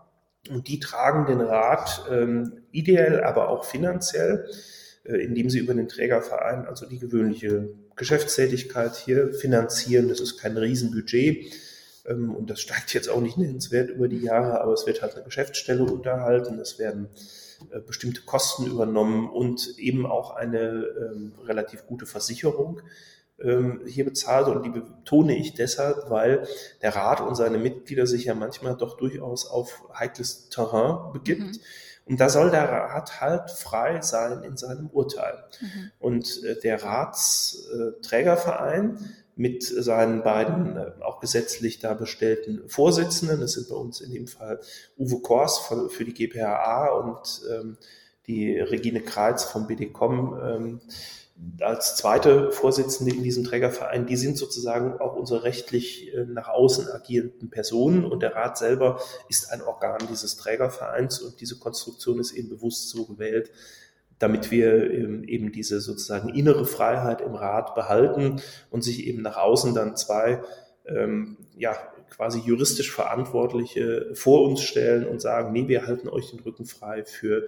[0.49, 4.45] Und die tragen den Rat ähm, ideell, aber auch finanziell
[5.03, 10.09] äh, indem sie über den Trägerverein also die gewöhnliche Geschäftstätigkeit hier finanzieren.
[10.09, 11.51] Das ist kein Riesenbudget
[12.05, 15.15] ähm, und das steigt jetzt auch nicht nennenswert über die Jahre, aber es wird halt
[15.15, 17.09] eine Geschäftsstelle unterhalten, es werden
[17.85, 22.81] bestimmte Kosten übernommen und eben auch eine ähm, relativ gute Versicherung
[23.39, 26.47] ähm, hier bezahlt und die betone ich deshalb, weil
[26.81, 31.41] der Rat und seine Mitglieder sich ja manchmal doch durchaus auf heikles Terrain begibt.
[31.41, 31.59] Mhm
[32.05, 35.45] und da soll der Rat halt frei sein in seinem Urteil.
[35.61, 35.91] Mhm.
[35.99, 38.97] Und äh, der Ratsträgerverein
[39.41, 44.27] mit seinen beiden äh, auch gesetzlich da bestellten Vorsitzenden, das sind bei uns in dem
[44.27, 44.59] Fall
[44.97, 47.77] Uwe Kors für die GPHA und ähm,
[48.27, 50.81] die Regine Kreitz vom BDCom, ähm,
[51.59, 56.87] als zweite Vorsitzende in diesem Trägerverein, die sind sozusagen auch unsere rechtlich äh, nach außen
[56.89, 58.05] agierenden Personen.
[58.05, 61.19] Und der Rat selber ist ein Organ dieses Trägervereins.
[61.19, 63.49] Und diese Konstruktion ist eben bewusst so gewählt,
[64.21, 69.37] damit wir ähm, eben diese sozusagen innere Freiheit im Rat behalten und sich eben nach
[69.37, 70.41] außen dann zwei
[70.85, 71.75] ähm, ja
[72.09, 77.03] quasi juristisch Verantwortliche vor uns stellen und sagen, nee, wir halten euch den Rücken frei
[77.03, 77.47] für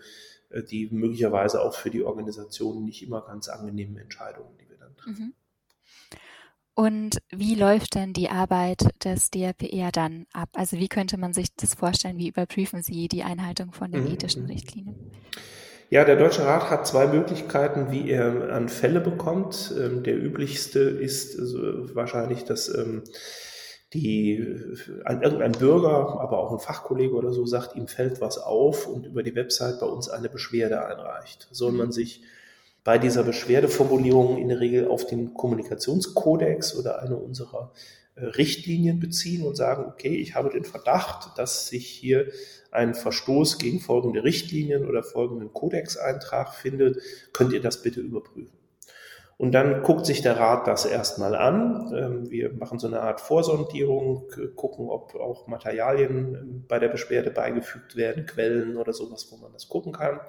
[0.50, 4.96] äh, die möglicherweise auch für die Organisation nicht immer ganz angenehmen Entscheidungen, die wir dann
[4.96, 5.26] treffen.
[5.26, 5.34] Mhm.
[6.76, 10.50] Und wie läuft denn die Arbeit des DRPR dann ab?
[10.54, 12.18] Also wie könnte man sich das vorstellen?
[12.18, 14.14] Wie überprüfen Sie die Einhaltung von den mhm.
[14.14, 14.96] ethischen Richtlinien?
[15.94, 19.72] Ja, der Deutsche Rat hat zwei Möglichkeiten, wie er an Fälle bekommt.
[19.80, 23.04] Ähm, der üblichste ist also wahrscheinlich, dass ähm,
[23.94, 24.44] die
[25.06, 29.06] ein, irgendein Bürger, aber auch ein Fachkollege oder so sagt, ihm fällt was auf und
[29.06, 31.48] über die Website bei uns eine Beschwerde einreicht.
[31.52, 32.24] Soll man sich
[32.84, 37.72] bei dieser Beschwerdeformulierung in der Regel auf den Kommunikationskodex oder eine unserer
[38.16, 42.32] äh, Richtlinien beziehen und sagen, okay, ich habe den Verdacht, dass sich hier
[42.74, 46.98] ein Verstoß gegen folgende Richtlinien oder folgenden Kodexeintrag findet,
[47.34, 48.58] könnt ihr das bitte überprüfen.
[49.38, 51.92] Und dann guckt sich der Rat das erstmal an.
[51.96, 57.32] Ähm, wir machen so eine Art Vorsondierung, gucken, ob auch Materialien ähm, bei der Beschwerde
[57.32, 60.20] beigefügt werden, Quellen oder sowas, wo man das gucken kann.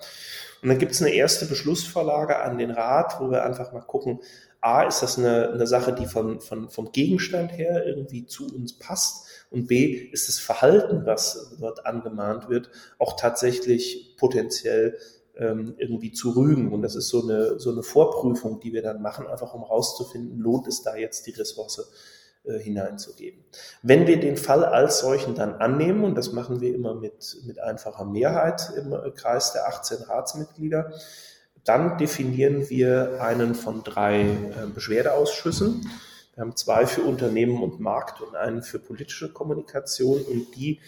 [0.63, 4.21] Und dann gibt es eine erste Beschlussvorlage an den Rat, wo wir einfach mal gucken,
[4.61, 8.79] A, ist das eine, eine Sache, die von, von, vom Gegenstand her irgendwie zu uns
[8.79, 9.29] passt?
[9.55, 14.99] Und B, ist das Verhalten, was dort angemahnt wird, auch tatsächlich potenziell
[15.37, 16.73] ähm, irgendwie zu rügen.
[16.73, 20.39] Und das ist so eine, so eine Vorprüfung, die wir dann machen, einfach um rauszufinden,
[20.39, 21.89] lohnt es da jetzt die Ressource
[22.45, 23.45] äh, hineinzugeben.
[23.83, 27.59] Wenn wir den Fall als solchen dann annehmen, und das machen wir immer mit, mit
[27.59, 30.93] einfacher Mehrheit im Kreis der 18 Ratsmitglieder,
[31.65, 35.89] dann definieren wir einen von drei äh, Beschwerdeausschüssen.
[36.35, 40.81] Wir haben zwei für Unternehmen und Markt und einen für politische Kommunikation und die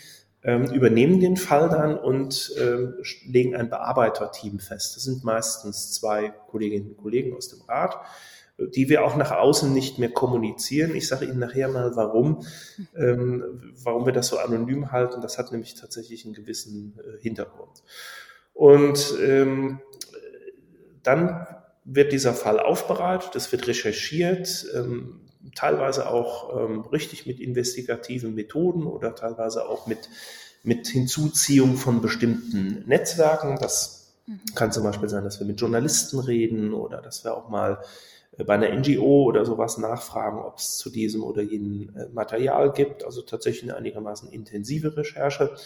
[0.43, 4.97] ähm, übernehmen den Fall dann und ähm, legen ein Bearbeiterteam fest.
[4.97, 7.97] Das sind meistens zwei Kolleginnen und Kollegen aus dem Rat,
[8.59, 10.95] die wir auch nach außen nicht mehr kommunizieren.
[10.95, 12.47] Ich sage Ihnen nachher mal, warum,
[12.97, 15.21] ähm, warum wir das so anonym halten.
[15.21, 17.83] Das hat nämlich tatsächlich einen gewissen äh, Hintergrund.
[18.55, 19.81] Und ähm,
[21.03, 21.47] dann
[21.85, 28.85] wird dieser Fall aufbereitet, es wird recherchiert, ähm, teilweise auch ähm, richtig mit investigativen Methoden
[28.85, 30.09] oder teilweise auch mit,
[30.63, 33.59] mit Hinzuziehung von bestimmten Netzwerken.
[33.61, 34.41] Das mhm.
[34.55, 37.79] kann zum Beispiel sein, dass wir mit Journalisten reden oder dass wir auch mal
[38.37, 42.73] äh, bei einer NGO oder sowas nachfragen, ob es zu diesem oder jenem äh, Material
[42.73, 43.05] gibt.
[43.05, 45.57] Also tatsächlich eine einigermaßen intensive Recherche.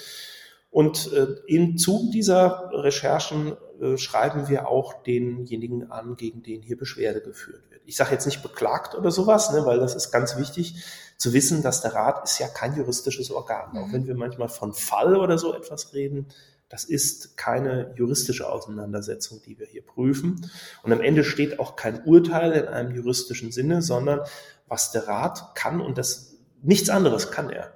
[0.70, 6.76] Und äh, im Zug dieser Recherchen äh, schreiben wir auch denjenigen an, gegen den hier
[6.76, 7.80] Beschwerde geführt wird.
[7.86, 10.84] Ich sage jetzt nicht beklagt oder sowas, ne, weil das ist ganz wichtig
[11.16, 13.70] zu wissen, dass der Rat ist ja kein juristisches Organ.
[13.72, 13.78] Mhm.
[13.78, 16.26] Auch wenn wir manchmal von Fall oder so etwas reden,
[16.68, 20.48] das ist keine juristische Auseinandersetzung, die wir hier prüfen.
[20.84, 24.20] Und am Ende steht auch kein Urteil in einem juristischen Sinne, sondern
[24.68, 27.74] was der Rat kann und das nichts anderes kann er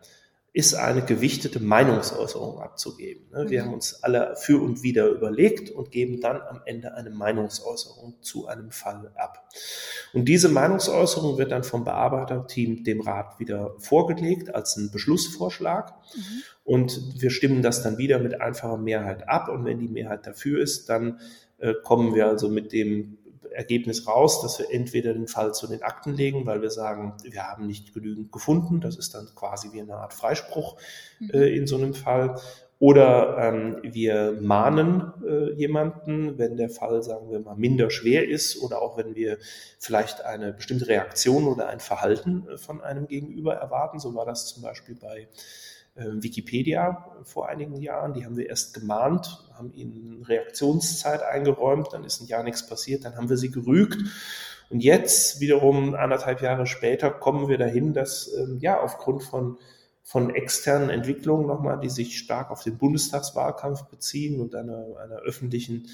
[0.55, 3.27] ist eine gewichtete Meinungsäußerung abzugeben.
[3.33, 3.51] Ne?
[3.51, 3.67] Wir mhm.
[3.67, 8.47] haben uns alle für und wider überlegt und geben dann am Ende eine Meinungsäußerung zu
[8.47, 9.49] einem Fall ab.
[10.13, 15.93] Und diese Meinungsäußerung wird dann vom Bearbeiterteam dem Rat wieder vorgelegt als ein Beschlussvorschlag.
[16.15, 16.43] Mhm.
[16.63, 19.49] Und wir stimmen das dann wieder mit einfacher Mehrheit ab.
[19.49, 21.19] Und wenn die Mehrheit dafür ist, dann
[21.59, 23.19] äh, kommen wir also mit dem
[23.55, 27.45] Ergebnis raus, dass wir entweder den Fall zu den Akten legen, weil wir sagen, wir
[27.45, 28.81] haben nicht genügend gefunden.
[28.81, 30.77] Das ist dann quasi wie eine Art Freispruch
[31.21, 31.31] mhm.
[31.31, 32.37] äh, in so einem Fall.
[32.81, 38.61] Oder ähm, wir mahnen äh, jemanden, wenn der Fall, sagen wir mal, minder schwer ist
[38.61, 39.39] oder auch wenn wir
[39.79, 44.01] vielleicht eine bestimmte Reaktion oder ein Verhalten äh, von einem Gegenüber erwarten.
[44.01, 45.29] So war das zum Beispiel bei
[45.95, 48.15] Wikipedia vor einigen Jahren.
[48.15, 53.05] Die haben wir erst gemahnt, haben ihnen Reaktionszeit eingeräumt, dann ist ein Jahr nichts passiert,
[53.05, 53.99] dann haben wir sie gerügt.
[54.71, 59.59] Und jetzt, wiederum anderthalb Jahre später, kommen wir dahin, dass ähm, ja aufgrund von,
[60.03, 65.87] von externen Entwicklungen nochmal, die sich stark auf den Bundestagswahlkampf beziehen und einer, einer öffentlichen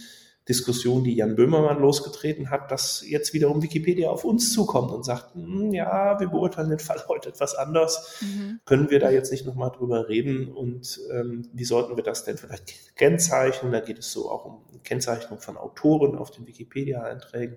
[0.50, 5.34] Diskussion, die Jan Böhmermann losgetreten hat, dass jetzt wiederum Wikipedia auf uns zukommt und sagt,
[5.34, 8.20] hm, ja, wir beurteilen den Fall heute etwas anders.
[8.20, 8.60] Mhm.
[8.64, 12.36] Können wir da jetzt nicht nochmal drüber reden und ähm, wie sollten wir das denn
[12.36, 13.70] vielleicht kennzeichnen?
[13.70, 17.56] Da geht es so auch um Kennzeichnung von Autoren auf den Wikipedia-Einträgen.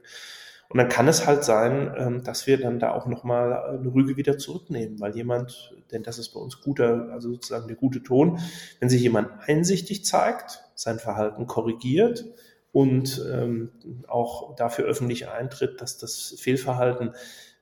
[0.69, 4.17] Und dann kann es halt sein, ähm, dass wir dann da auch nochmal eine Rüge
[4.17, 8.39] wieder zurücknehmen, weil jemand, denn das ist bei uns guter, also sozusagen der gute Ton,
[8.79, 12.25] wenn sich jemand einsichtig zeigt, sein Verhalten korrigiert,
[12.73, 13.71] und ähm,
[14.07, 17.13] auch dafür öffentlich eintritt, dass das Fehlverhalten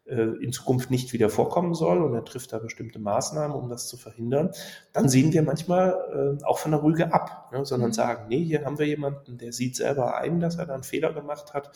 [0.06, 3.88] äh, in Zukunft nicht wieder vorkommen soll und er trifft da bestimmte Maßnahmen, um das
[3.88, 4.52] zu verhindern,
[4.94, 7.94] dann sehen wir manchmal äh, auch von der Rüge ab, ne, sondern mhm.
[7.94, 11.14] sagen, nee, hier haben wir jemanden, der sieht selber ein, dass er da einen Fehler
[11.14, 11.72] gemacht hat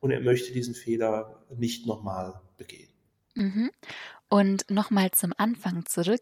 [0.00, 2.88] und er möchte diesen Fehler nicht nochmal begehen.
[3.34, 3.70] Mhm.
[4.30, 6.20] Und nochmal zum Anfang zurück.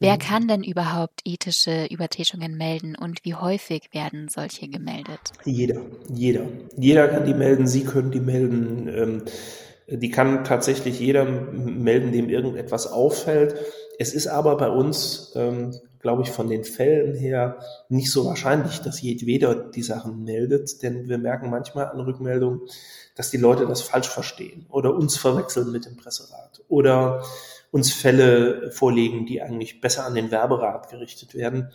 [0.00, 0.18] Wer mhm.
[0.18, 5.32] kann denn überhaupt ethische Übertretungen melden und wie häufig werden solche gemeldet?
[5.44, 5.80] Jeder,
[6.12, 6.46] jeder.
[6.76, 8.88] Jeder kann die melden, Sie können die melden.
[8.88, 9.22] Ähm,
[9.86, 13.54] die kann tatsächlich jeder melden, dem irgendetwas auffällt.
[13.98, 18.80] Es ist aber bei uns, ähm, glaube ich, von den Fällen her nicht so wahrscheinlich,
[18.80, 22.62] dass jeder die Sachen meldet, denn wir merken manchmal an Rückmeldungen,
[23.14, 27.22] dass die Leute das falsch verstehen oder uns verwechseln mit dem Presserat oder
[27.74, 31.72] uns Fälle vorlegen, die eigentlich besser an den Werberat gerichtet werden.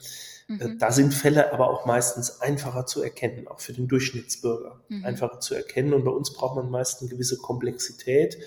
[0.47, 0.77] Äh, mhm.
[0.79, 4.79] Da sind Fälle aber auch meistens einfacher zu erkennen, auch für den Durchschnittsbürger.
[4.87, 5.03] Mhm.
[5.03, 5.93] Einfacher zu erkennen.
[5.93, 8.37] Und bei uns braucht man meist eine gewisse Komplexität,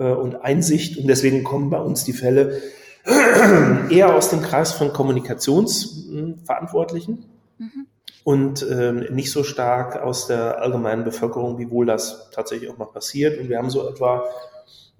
[0.00, 0.98] äh, und Einsicht.
[0.98, 2.60] Und deswegen kommen bei uns die Fälle
[3.90, 7.26] eher aus dem Kreis von Kommunikationsverantwortlichen
[7.58, 7.86] mhm.
[8.24, 12.86] und äh, nicht so stark aus der allgemeinen Bevölkerung, wie wohl das tatsächlich auch mal
[12.86, 13.38] passiert.
[13.38, 14.24] Und wir haben so etwa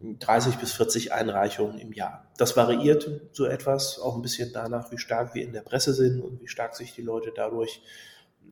[0.03, 2.25] 30 bis 40 Einreichungen im Jahr.
[2.39, 6.21] Das variiert so etwas, auch ein bisschen danach, wie stark wir in der Presse sind
[6.21, 7.83] und wie stark sich die Leute dadurch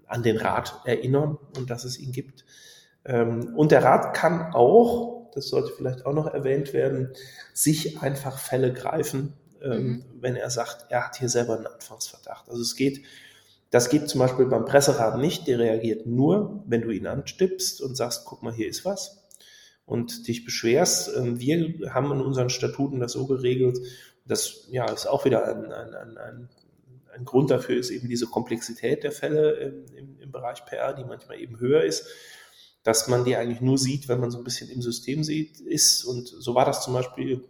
[0.07, 2.45] an den Rat erinnern und dass es ihn gibt.
[3.05, 7.13] Ähm, und der Rat kann auch, das sollte vielleicht auch noch erwähnt werden,
[7.55, 9.33] sich einfach Fälle greifen,
[9.63, 10.05] ähm, mhm.
[10.21, 12.49] wenn er sagt, er hat hier selber einen Anfangsverdacht.
[12.49, 13.03] Also es geht,
[13.71, 17.97] das geht zum Beispiel beim Presserat nicht, der reagiert nur, wenn du ihn anstippst und
[17.97, 19.18] sagst, guck mal, hier ist was
[19.89, 21.11] und dich beschwerst.
[21.17, 23.79] Ähm, wir haben in unseren Statuten das so geregelt,
[24.25, 26.49] das ja, ist auch wieder ein, ein, ein, ein
[27.19, 31.05] ein Grund dafür ist eben diese Komplexität der Fälle im, im, im, Bereich PR, die
[31.05, 32.07] manchmal eben höher ist,
[32.85, 36.05] dass man die eigentlich nur sieht, wenn man so ein bisschen im System sieht, ist.
[36.05, 37.45] Und so war das zum Beispiel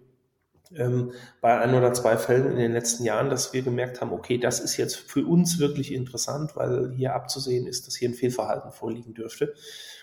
[0.74, 4.38] ähm, bei ein oder zwei Fällen in den letzten Jahren, dass wir gemerkt haben, okay,
[4.38, 8.72] das ist jetzt für uns wirklich interessant, weil hier abzusehen ist, dass hier ein Fehlverhalten
[8.72, 9.54] vorliegen dürfte.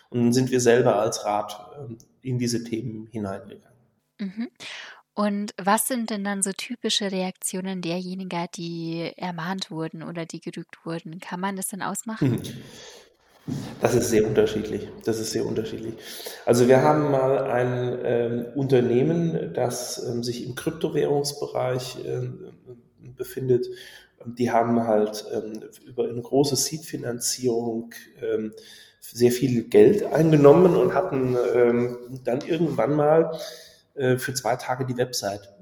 [0.09, 3.77] Und dann sind wir selber als Rat ähm, in diese Themen hineingegangen.
[4.19, 4.49] Mhm.
[5.13, 10.85] Und was sind denn dann so typische Reaktionen derjenigen, die ermahnt wurden oder die gerügt
[10.85, 11.19] wurden?
[11.21, 12.41] Kann man das denn ausmachen?
[13.79, 14.87] Das ist sehr unterschiedlich.
[15.05, 15.93] Das ist sehr unterschiedlich.
[16.45, 22.53] Also wir haben mal ein ähm, Unternehmen, das ähm, sich im Kryptowährungsbereich ähm,
[23.15, 23.67] befindet.
[24.25, 28.53] Die haben halt ähm, über eine große Seed-Finanzierung ähm,
[29.11, 33.37] sehr viel Geld eingenommen und hatten ähm, dann irgendwann mal
[33.95, 35.53] äh, für zwei Tage die Website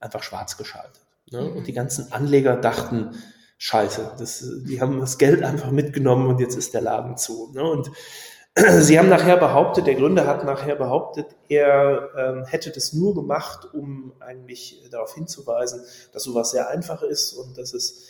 [0.00, 1.02] einfach schwarz geschaltet.
[1.30, 1.42] Ne?
[1.42, 1.76] Und die mhm.
[1.76, 3.16] ganzen Anleger dachten,
[3.58, 7.50] scheiße, das, die haben das Geld einfach mitgenommen und jetzt ist der Laden zu.
[7.52, 7.62] Ne?
[7.62, 7.90] Und
[8.80, 13.68] Sie haben nachher behauptet, der Gründer hat nachher behauptet, er ähm, hätte das nur gemacht,
[13.72, 18.06] um eigentlich darauf hinzuweisen, dass sowas sehr einfach ist und dass es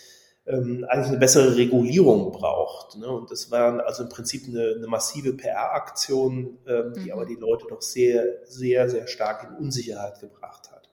[0.49, 2.97] ähm, eigentlich eine bessere Regulierung braucht.
[2.97, 3.07] Ne?
[3.07, 7.13] Und das war also im Prinzip eine, eine massive PR-Aktion, ähm, die mhm.
[7.13, 10.89] aber die Leute doch sehr, sehr, sehr stark in Unsicherheit gebracht hat.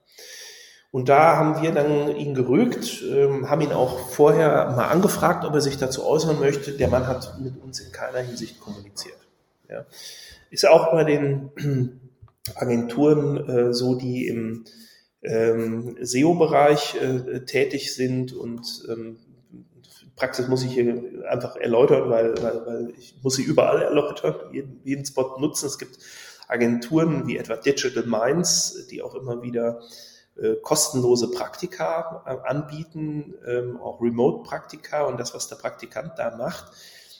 [0.90, 5.54] Und da haben wir dann ihn gerügt, ähm, haben ihn auch vorher mal angefragt, ob
[5.54, 6.72] er sich dazu äußern möchte.
[6.72, 9.18] Der Mann hat mit uns in keiner Hinsicht kommuniziert.
[9.68, 9.84] Ja.
[10.50, 11.50] Ist auch bei den
[12.54, 14.64] Agenturen äh, so, die im
[15.22, 19.18] ähm, SEO-Bereich äh, tätig sind und ähm,
[20.16, 24.80] Praxis muss ich hier einfach erläutern, weil, weil, weil ich muss sie überall erläutern, jeden,
[24.82, 25.66] jeden Spot nutzen.
[25.66, 25.98] Es gibt
[26.48, 29.82] Agenturen wie etwa Digital Minds, die auch immer wieder
[30.36, 35.04] äh, kostenlose Praktika äh, anbieten, ähm, auch Remote-Praktika.
[35.04, 36.72] Und das, was der Praktikant da macht,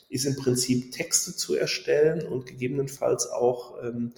[0.09, 4.13] ist im Prinzip Texte zu erstellen und gegebenenfalls auch ähm,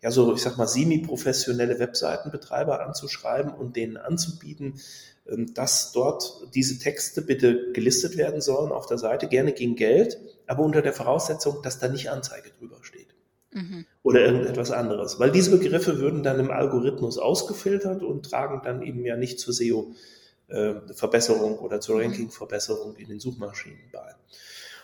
[0.00, 4.80] ja so, ich sag mal, semi-professionelle Webseitenbetreiber anzuschreiben und denen anzubieten,
[5.24, 10.62] dass dort diese Texte bitte gelistet werden sollen auf der Seite, gerne gegen Geld, aber
[10.62, 13.14] unter der Voraussetzung, dass da nicht Anzeige drüber steht.
[13.52, 13.86] Mhm.
[14.02, 15.18] Oder irgendetwas anderes.
[15.18, 19.54] Weil diese Begriffe würden dann im Algorithmus ausgefiltert und tragen dann eben ja nicht zur
[19.54, 22.02] SEO-Verbesserung oder zur mhm.
[22.02, 24.14] Ranking-Verbesserung in den Suchmaschinen bei.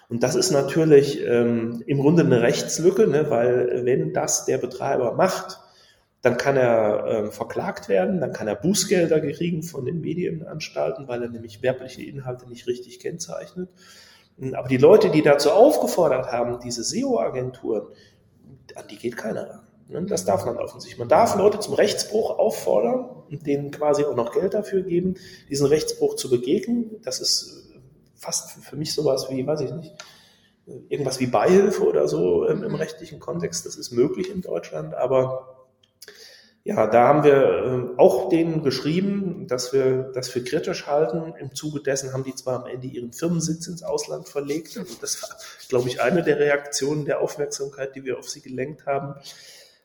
[0.08, 5.12] Und das ist natürlich ähm, im Grunde eine Rechtslücke, ne, weil wenn das der Betreiber
[5.12, 5.60] macht,
[6.22, 11.22] dann kann er äh, verklagt werden, dann kann er Bußgelder kriegen von den Medienanstalten, weil
[11.22, 13.70] er nämlich werbliche Inhalte nicht richtig kennzeichnet.
[14.54, 17.88] Aber die Leute, die dazu aufgefordert haben, diese SEO-Agenturen,
[18.74, 19.66] an die geht keiner ran.
[19.88, 20.06] Ne?
[20.06, 20.98] Das darf man offensichtlich.
[20.98, 25.14] Man darf Leute zum Rechtsbruch auffordern und denen quasi auch noch Geld dafür geben,
[25.48, 27.00] diesen Rechtsbruch zu begegnen.
[27.02, 27.70] Das ist
[28.14, 29.94] fast für mich sowas wie, weiß ich nicht,
[30.88, 33.66] irgendwas wie Beihilfe oder so im, im rechtlichen Kontext.
[33.66, 35.59] Das ist möglich in Deutschland, aber
[36.70, 41.34] ja, da haben wir ähm, auch denen geschrieben, dass wir das für kritisch halten.
[41.40, 44.78] Im Zuge dessen haben die zwar am Ende ihren Firmensitz ins Ausland verlegt.
[44.78, 45.30] Also das war,
[45.68, 49.16] glaube ich, eine der Reaktionen der Aufmerksamkeit, die wir auf sie gelenkt haben.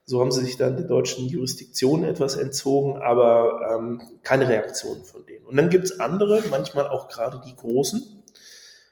[0.06, 5.26] So haben sie sich dann der deutschen Jurisdiktion etwas entzogen, aber ähm, keine Reaktion von
[5.26, 5.44] denen.
[5.48, 8.22] Und dann gibt es andere, manchmal auch gerade die Großen.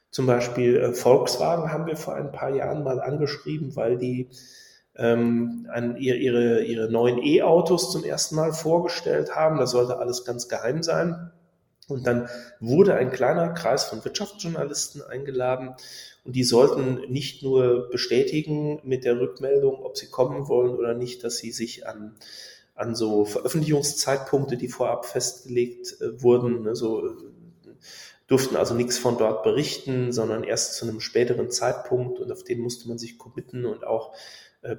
[0.10, 4.30] Zum Beispiel äh, Volkswagen haben wir vor ein paar Jahren mal angeschrieben, weil die
[4.96, 9.58] ähm, an ihre, ihre neuen E-Autos zum ersten Mal vorgestellt haben.
[9.58, 11.32] Das sollte alles ganz geheim sein.
[11.88, 12.30] Und dann
[12.60, 15.76] wurde ein kleiner Kreis von Wirtschaftsjournalisten eingeladen
[16.24, 21.24] und die sollten nicht nur bestätigen mit der Rückmeldung, ob sie kommen wollen oder nicht,
[21.24, 22.16] dass sie sich an,
[22.76, 27.12] an so Veröffentlichungszeitpunkte, die vorab festgelegt äh, wurden, ne, so äh,
[28.28, 32.62] durften also nichts von dort berichten, sondern erst zu einem späteren Zeitpunkt und auf den
[32.62, 34.16] musste man sich committen und auch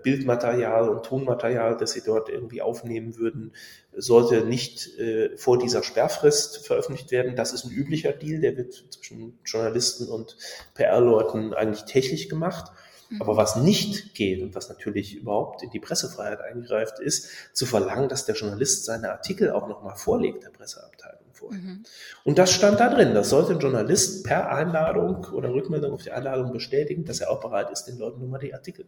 [0.02, 3.52] Bildmaterial und Tonmaterial, das sie dort irgendwie aufnehmen würden,
[3.92, 7.36] sollte nicht äh, vor dieser Sperrfrist veröffentlicht werden.
[7.36, 10.36] Das ist ein üblicher Deal, der wird zwischen Journalisten und
[10.74, 12.72] PR-Leuten eigentlich täglich gemacht.
[13.10, 13.22] Mhm.
[13.22, 18.08] Aber was nicht geht und was natürlich überhaupt in die Pressefreiheit eingreift, ist zu verlangen,
[18.08, 21.60] dass der Journalist seine Artikel auch nochmal vorlegt der Presseabteilung vorher.
[21.60, 21.84] Mhm.
[22.24, 23.14] Und das stand da drin.
[23.14, 27.40] Das sollte ein Journalist per Einladung oder Rückmeldung auf die Einladung bestätigen, dass er auch
[27.40, 28.86] bereit ist, den Leuten nochmal die Artikel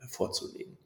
[0.00, 0.76] äh, vorzulegen.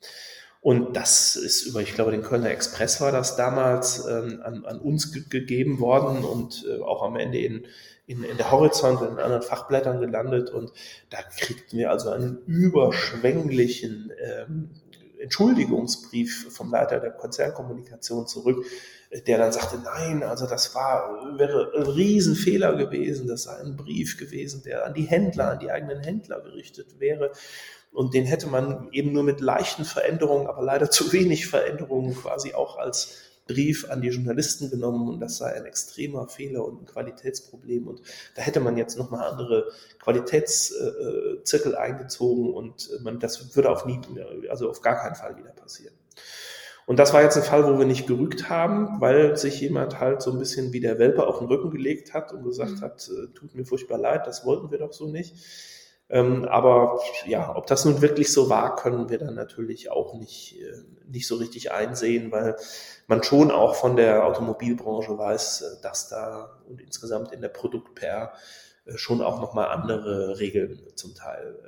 [0.60, 4.80] Und das ist über, ich glaube, den Kölner Express war das damals ähm, an, an,
[4.80, 7.66] uns ge gegeben worden und äh, auch am Ende in,
[8.08, 10.50] in, in der Horizont und in anderen Fachblättern gelandet.
[10.50, 10.72] Und
[11.10, 14.70] da kriegten wir also einen überschwänglichen ähm,
[15.20, 18.64] Entschuldigungsbrief vom Leiter der Konzernkommunikation zurück,
[19.26, 24.16] der dann sagte, nein, also das war, wäre ein Riesenfehler gewesen, das sei ein Brief
[24.16, 27.32] gewesen, der an die Händler, an die eigenen Händler gerichtet wäre.
[27.92, 32.54] Und den hätte man eben nur mit leichten Veränderungen, aber leider zu wenig Veränderungen quasi
[32.54, 36.86] auch als Brief an die Journalisten genommen und das sei ein extremer Fehler und ein
[36.86, 38.02] Qualitätsproblem und
[38.36, 43.98] da hätte man jetzt nochmal andere Qualitätszirkel eingezogen und man, das würde auf nie,
[44.48, 45.94] also auf gar keinen Fall wieder passieren.
[46.88, 50.22] Und das war jetzt ein Fall, wo wir nicht gerügt haben, weil sich jemand halt
[50.22, 52.80] so ein bisschen wie der Welpe auf den Rücken gelegt hat und gesagt mhm.
[52.80, 55.34] hat, äh, tut mir furchtbar leid, das wollten wir doch so nicht.
[56.10, 60.58] Ähm, aber ja, ob das nun wirklich so war, können wir dann natürlich auch nicht,
[60.58, 62.56] äh, nicht so richtig einsehen, weil
[63.08, 68.32] man schon auch von der Automobilbranche weiß, äh, dass da und insgesamt in der Produkt-PR
[68.86, 71.58] äh, schon auch nochmal andere Regeln zum Teil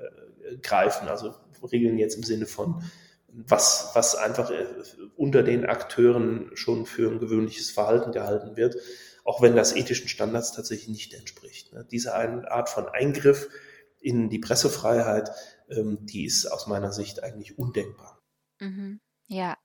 [0.63, 1.09] greifen.
[1.09, 1.35] Also
[1.71, 2.83] Regeln jetzt im Sinne von
[3.29, 4.51] was, was einfach
[5.17, 8.77] unter den Akteuren schon für ein gewöhnliches Verhalten gehalten wird,
[9.23, 11.73] auch wenn das ethischen Standards tatsächlich nicht entspricht.
[11.73, 11.87] Ne?
[11.91, 13.49] Diese Art von Eingriff
[14.01, 15.31] in die Pressefreiheit,
[15.69, 18.21] ähm, die ist aus meiner Sicht eigentlich undenkbar.
[18.61, 19.01] Mhm.
[19.29, 19.57] Ja.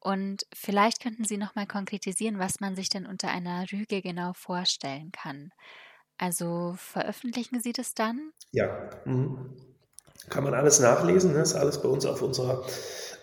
[0.00, 4.32] Und vielleicht könnten Sie noch mal konkretisieren, was man sich denn unter einer Rüge genau
[4.34, 5.50] vorstellen kann.
[6.18, 8.32] Also veröffentlichen Sie das dann?
[8.52, 8.90] Ja.
[9.04, 9.56] Mhm.
[10.28, 11.40] Kann man alles nachlesen, ne?
[11.40, 12.64] ist alles bei uns auf unserer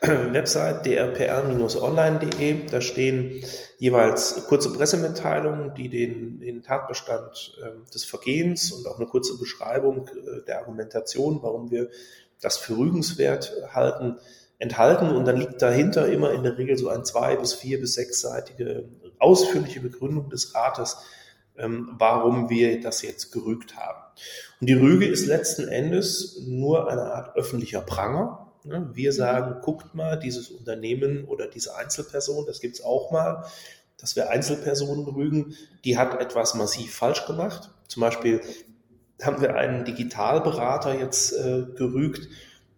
[0.01, 2.65] Website drpr-online.de.
[2.69, 3.43] Da stehen
[3.77, 10.07] jeweils kurze Pressemitteilungen, die den, den Tatbestand äh, des Vergehens und auch eine kurze Beschreibung
[10.07, 11.89] äh, der Argumentation, warum wir
[12.41, 14.17] das für rügenswert halten,
[14.57, 15.11] enthalten.
[15.11, 18.85] Und dann liegt dahinter immer in der Regel so ein zwei- bis vier- bis sechsseitige
[19.19, 20.97] ausführliche Begründung des Rates,
[21.57, 24.01] ähm, warum wir das jetzt gerügt haben.
[24.59, 28.40] Und die Rüge ist letzten Endes nur eine Art öffentlicher Pranger.
[28.63, 33.45] Wir sagen, guckt mal, dieses Unternehmen oder diese Einzelperson, das gibt's auch mal,
[33.97, 35.55] dass wir Einzelpersonen rügen,
[35.85, 37.69] die hat etwas massiv falsch gemacht.
[37.87, 38.41] Zum Beispiel
[39.21, 42.27] haben wir einen Digitalberater jetzt äh, gerügt,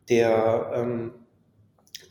[0.10, 1.14] der ähm,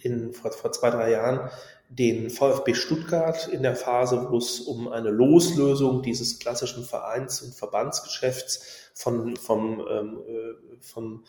[0.00, 1.50] in, vor, vor zwei, drei Jahren
[1.90, 7.54] den VfB Stuttgart in der Phase, wo es um eine Loslösung dieses klassischen Vereins- und
[7.54, 11.24] Verbandsgeschäfts von, vom, ähm, äh, vom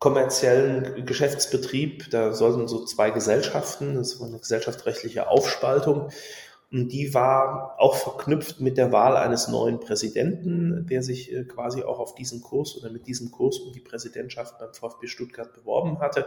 [0.00, 6.10] kommerziellen Geschäftsbetrieb, da sollten so zwei Gesellschaften, das war eine gesellschaftsrechtliche Aufspaltung,
[6.72, 11.82] und die war auch verknüpft mit der Wahl eines neuen Präsidenten, der sich äh, quasi
[11.82, 15.98] auch auf diesen Kurs oder mit diesem Kurs um die Präsidentschaft beim VfB Stuttgart beworben
[15.98, 16.26] hatte.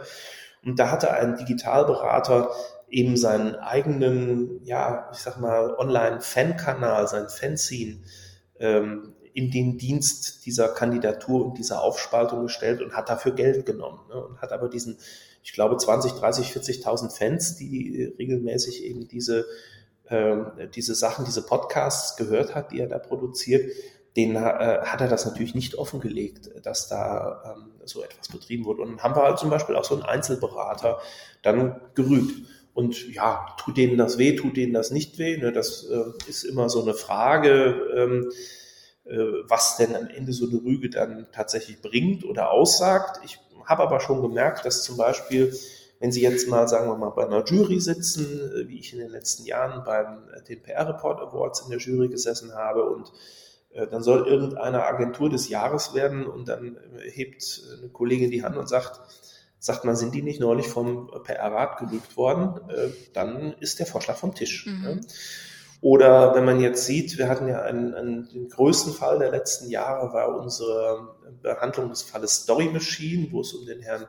[0.62, 2.50] Und da hatte ein Digitalberater
[2.90, 8.02] eben seinen eigenen, ja, ich sag mal, Online-Fan-Kanal, sein Fanzine
[8.60, 13.98] ähm, in den Dienst dieser Kandidatur und dieser Aufspaltung gestellt und hat dafür Geld genommen
[14.08, 14.96] ne, und hat aber diesen,
[15.42, 19.44] ich glaube, 20, 30, 40.000 Fans, die regelmäßig eben diese,
[20.04, 20.36] äh,
[20.72, 23.72] diese Sachen, diese Podcasts gehört hat, die er da produziert,
[24.16, 28.82] den äh, hat er das natürlich nicht offengelegt, dass da ähm, so etwas betrieben wurde.
[28.82, 31.00] Und dann haben wir halt zum Beispiel auch so einen Einzelberater
[31.42, 32.48] dann gerügt.
[32.72, 35.36] Und ja, tut denen das weh, tut denen das nicht weh?
[35.38, 35.50] Ne?
[35.50, 38.63] Das äh, ist immer so eine Frage, ähm, äh,
[39.06, 43.20] was denn am Ende so eine Rüge dann tatsächlich bringt oder aussagt.
[43.22, 45.54] Ich habe aber schon gemerkt, dass zum Beispiel,
[46.00, 48.98] wenn Sie jetzt mal, sagen wir mal, bei einer Jury sitzen, äh, wie ich in
[48.98, 53.12] den letzten Jahren beim äh, den PR Report Awards in der Jury gesessen habe und
[53.72, 58.42] äh, dann soll irgendeine Agentur des Jahres werden und dann äh, hebt eine Kollegin die
[58.42, 59.00] Hand und sagt,
[59.58, 64.16] sagt man, sind die nicht neulich vom PR-Rat gerügt worden, äh, dann ist der Vorschlag
[64.16, 64.66] vom Tisch.
[64.66, 65.00] Mhm.
[65.84, 69.68] Oder wenn man jetzt sieht, wir hatten ja einen, einen, den größten Fall der letzten
[69.68, 74.06] Jahre, war unsere Behandlung des Falles Story Machine, wo es um den Herrn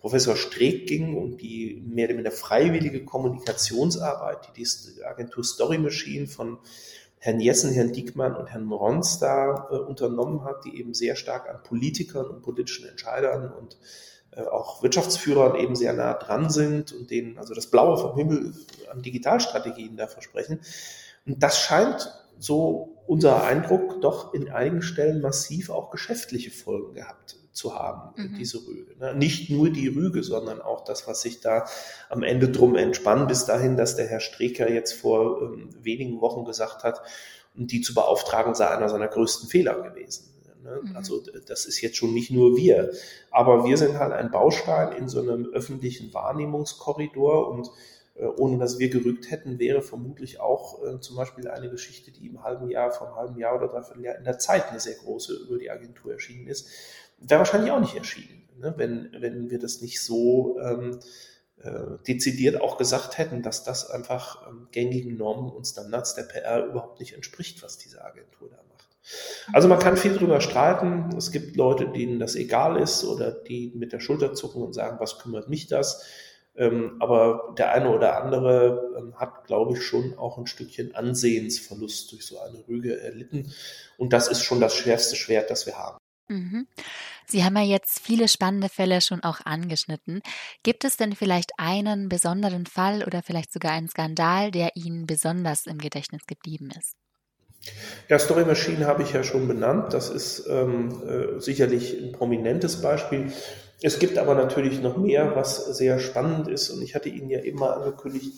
[0.00, 6.26] Professor Streeck ging und die mehr oder weniger freiwillige Kommunikationsarbeit, die die Agentur Story Machine
[6.26, 6.56] von
[7.18, 11.50] Herrn Jessen, Herrn Diekmann und Herrn Morons da äh, unternommen hat, die eben sehr stark
[11.50, 13.76] an Politikern und politischen Entscheidern und
[14.30, 18.54] äh, auch Wirtschaftsführern eben sehr nah dran sind und denen also das Blaue vom Himmel
[18.90, 20.60] an Digitalstrategien da versprechen.
[21.30, 27.36] Und das scheint so unser Eindruck doch in einigen Stellen massiv auch geschäftliche Folgen gehabt
[27.52, 28.36] zu haben, mhm.
[28.36, 28.96] diese Rüge.
[28.98, 29.14] Ne?
[29.14, 31.66] Nicht nur die Rüge, sondern auch das, was sich da
[32.08, 36.44] am Ende drum entspannt, bis dahin, dass der Herr Streker jetzt vor ähm, wenigen Wochen
[36.44, 37.02] gesagt hat,
[37.54, 40.32] die zu beauftragen sei einer seiner größten Fehler gewesen.
[40.62, 40.80] Ne?
[40.82, 40.96] Mhm.
[40.96, 42.92] Also das ist jetzt schon nicht nur wir,
[43.30, 47.70] aber wir sind halt ein Baustein in so einem öffentlichen Wahrnehmungskorridor und
[48.26, 52.42] ohne dass wir gerückt hätten, wäre vermutlich auch äh, zum Beispiel eine Geschichte, die im
[52.42, 55.34] halben Jahr, vor einem halben Jahr oder dreiviertel Jahr in der Zeit eine sehr große
[55.34, 56.68] über die Agentur erschienen ist,
[57.18, 58.74] wäre wahrscheinlich auch nicht erschienen, ne?
[58.76, 61.00] wenn, wenn wir das nicht so ähm,
[61.62, 66.64] äh, dezidiert auch gesagt hätten, dass das einfach ähm, gängigen Normen und Standards der PR
[66.64, 68.88] überhaupt nicht entspricht, was diese Agentur da macht.
[69.52, 71.10] Also man kann viel darüber streiten.
[71.16, 74.98] Es gibt Leute, denen das egal ist oder die mit der Schulter zucken und sagen,
[75.00, 76.04] was kümmert mich das?
[76.60, 82.12] Ähm, aber der eine oder andere ähm, hat, glaube ich, schon auch ein Stückchen Ansehensverlust
[82.12, 83.54] durch so eine Rüge erlitten.
[83.96, 85.96] Und das ist schon das schwerste Schwert, das wir haben.
[86.28, 86.68] Mhm.
[87.26, 90.20] Sie haben ja jetzt viele spannende Fälle schon auch angeschnitten.
[90.62, 95.66] Gibt es denn vielleicht einen besonderen Fall oder vielleicht sogar einen Skandal, der Ihnen besonders
[95.66, 96.92] im Gedächtnis geblieben ist?
[98.08, 99.94] Ja, Story Machine habe ich ja schon benannt.
[99.94, 103.32] Das ist ähm, äh, sicherlich ein prominentes Beispiel.
[103.82, 106.70] Es gibt aber natürlich noch mehr, was sehr spannend ist.
[106.70, 108.32] Und ich hatte Ihnen ja mal angekündigt,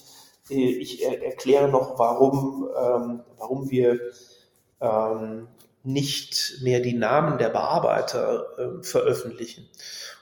[0.51, 3.99] äh, ich er erkläre noch, warum, ähm, warum wir
[4.81, 5.49] ähm,
[5.85, 9.69] nicht mehr die Namen der Bearbeiter äh, veröffentlichen.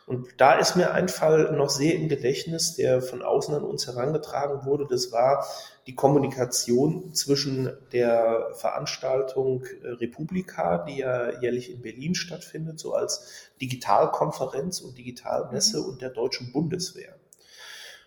[0.06, 3.86] Und da ist mir ein Fall noch sehr im Gedächtnis, der von außen an uns
[3.86, 4.86] herangetragen wurde.
[4.90, 5.46] Das war
[5.90, 13.50] die Kommunikation zwischen der Veranstaltung äh, Republika, die ja jährlich in Berlin stattfindet, so als
[13.60, 15.86] Digitalkonferenz und Digitalmesse mhm.
[15.86, 17.16] und der deutschen Bundeswehr.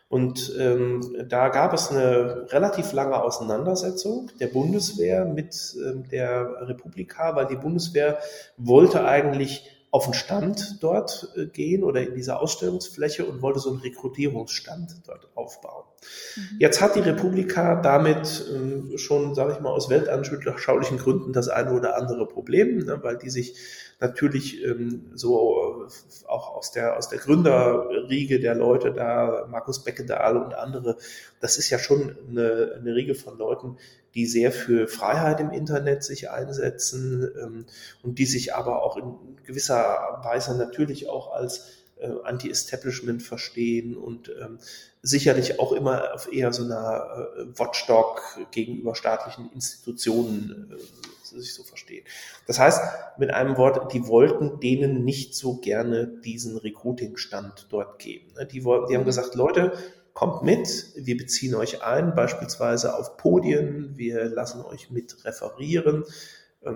[0.07, 7.35] Und ähm, da gab es eine relativ lange Auseinandersetzung der Bundeswehr mit ähm, der Republika,
[7.35, 8.19] weil die Bundeswehr
[8.55, 13.69] wollte eigentlich auf den Stand dort äh, gehen oder in diese Ausstellungsfläche und wollte so
[13.69, 15.83] einen Rekrutierungsstand dort aufbauen.
[16.35, 16.41] Mhm.
[16.57, 21.73] Jetzt hat die Republika damit äh, schon, sage ich mal, aus weltanschaulichen Gründen das eine
[21.73, 23.55] oder andere Problem, ne, weil die sich
[23.99, 30.37] natürlich ähm, so äh, auch aus der, aus der Gründerriege der Leute da, Markus Beckedahl
[30.37, 30.97] und andere,
[31.39, 33.77] das ist ja schon eine, eine Riege von Leuten,
[34.15, 37.65] die sehr für Freiheit im Internet sich einsetzen ähm,
[38.03, 39.15] und die sich aber auch in
[39.45, 44.59] gewisser Weise natürlich auch als äh, Anti-Establishment verstehen und ähm,
[45.01, 48.21] sicherlich auch immer auf eher so einer äh, Watchdog
[48.51, 50.75] gegenüber staatlichen Institutionen äh,
[51.39, 52.05] sich so verstehen.
[52.47, 52.81] Das heißt,
[53.17, 58.33] mit einem Wort, die wollten denen nicht so gerne diesen Recruiting-Stand dort geben.
[58.37, 58.45] Ne?
[58.45, 59.73] Die, die haben gesagt, Leute,
[60.13, 66.03] kommt mit, wir beziehen euch ein, beispielsweise auf Podien, wir lassen euch mit referieren.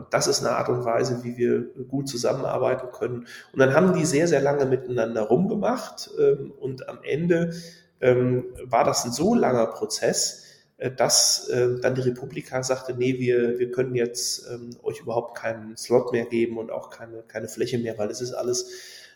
[0.10, 3.28] Das ist eine Art und Weise, wie wir gut zusammenarbeiten können.
[3.54, 7.54] Und dann haben die sehr, sehr lange miteinander rumgemacht ähm, und am Ende
[8.02, 10.44] ähm, war das ein so langer Prozess,
[10.78, 15.76] dass äh, dann die Republika sagte, nee, wir, wir können jetzt ähm, euch überhaupt keinen
[15.76, 18.70] Slot mehr geben und auch keine, keine Fläche mehr, weil es ist alles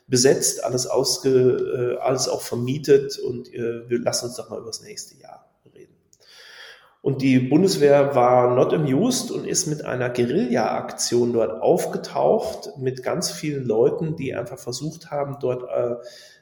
[0.07, 4.67] besetzt, alles ausge, äh, alles auch vermietet und äh, wir lassen uns doch mal über
[4.67, 5.95] das nächste Jahr reden.
[7.01, 13.31] Und die Bundeswehr war not amused und ist mit einer Guerilla-Aktion dort aufgetaucht mit ganz
[13.31, 15.95] vielen Leuten, die einfach versucht haben, dort äh,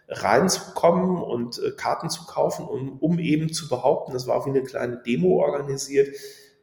[0.09, 4.51] reinzukommen und äh, Karten zu kaufen, um, um eben zu behaupten, das war auch wie
[4.51, 6.15] eine kleine Demo organisiert,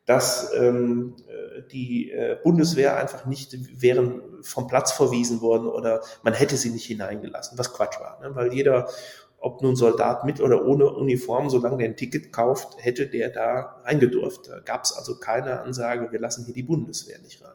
[0.04, 6.34] dass ähm, äh, die äh, Bundeswehr einfach nicht wären vom Platz verwiesen worden oder man
[6.34, 8.34] hätte sie nicht hineingelassen, was Quatsch war, ne?
[8.34, 8.88] weil jeder,
[9.38, 13.80] ob nun Soldat mit oder ohne Uniform, solange der ein Ticket kauft, hätte der da
[13.84, 14.48] reingedurft.
[14.48, 17.52] Da gab es also keine Ansage, wir lassen hier die Bundeswehr nicht rein.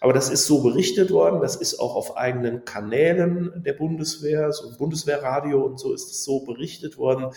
[0.00, 4.68] Aber das ist so berichtet worden, das ist auch auf eigenen Kanälen der Bundeswehr, so
[4.68, 7.32] im Bundeswehrradio und so ist es so berichtet worden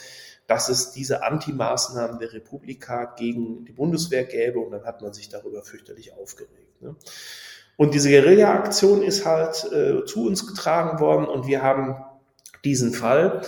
[0.47, 5.29] dass es diese Anti-Maßnahmen der Republika gegen die Bundeswehr gäbe und dann hat man sich
[5.29, 6.81] darüber fürchterlich aufgeregt.
[6.81, 6.95] Ne?
[7.77, 11.95] Und diese Guerilla-Aktion ist halt äh, zu uns getragen worden und wir haben
[12.63, 13.41] diesen Fall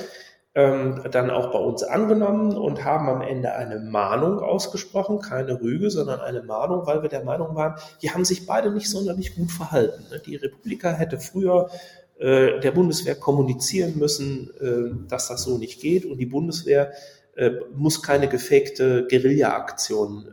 [0.56, 5.92] ähm, dann auch bei uns angenommen und haben am Ende eine Mahnung ausgesprochen, keine Rüge,
[5.92, 9.52] sondern eine Mahnung, weil wir der Meinung waren, die haben sich beide nicht sonderlich gut
[9.52, 10.06] verhalten.
[10.10, 10.22] Ne?
[10.26, 11.70] Die Republika hätte früher
[12.18, 16.06] äh, der Bundeswehr kommunizieren müssen, äh, dass das so nicht geht.
[16.06, 16.94] Und die Bundeswehr
[17.36, 20.30] äh, muss keine gefakte Guerilla-Aktion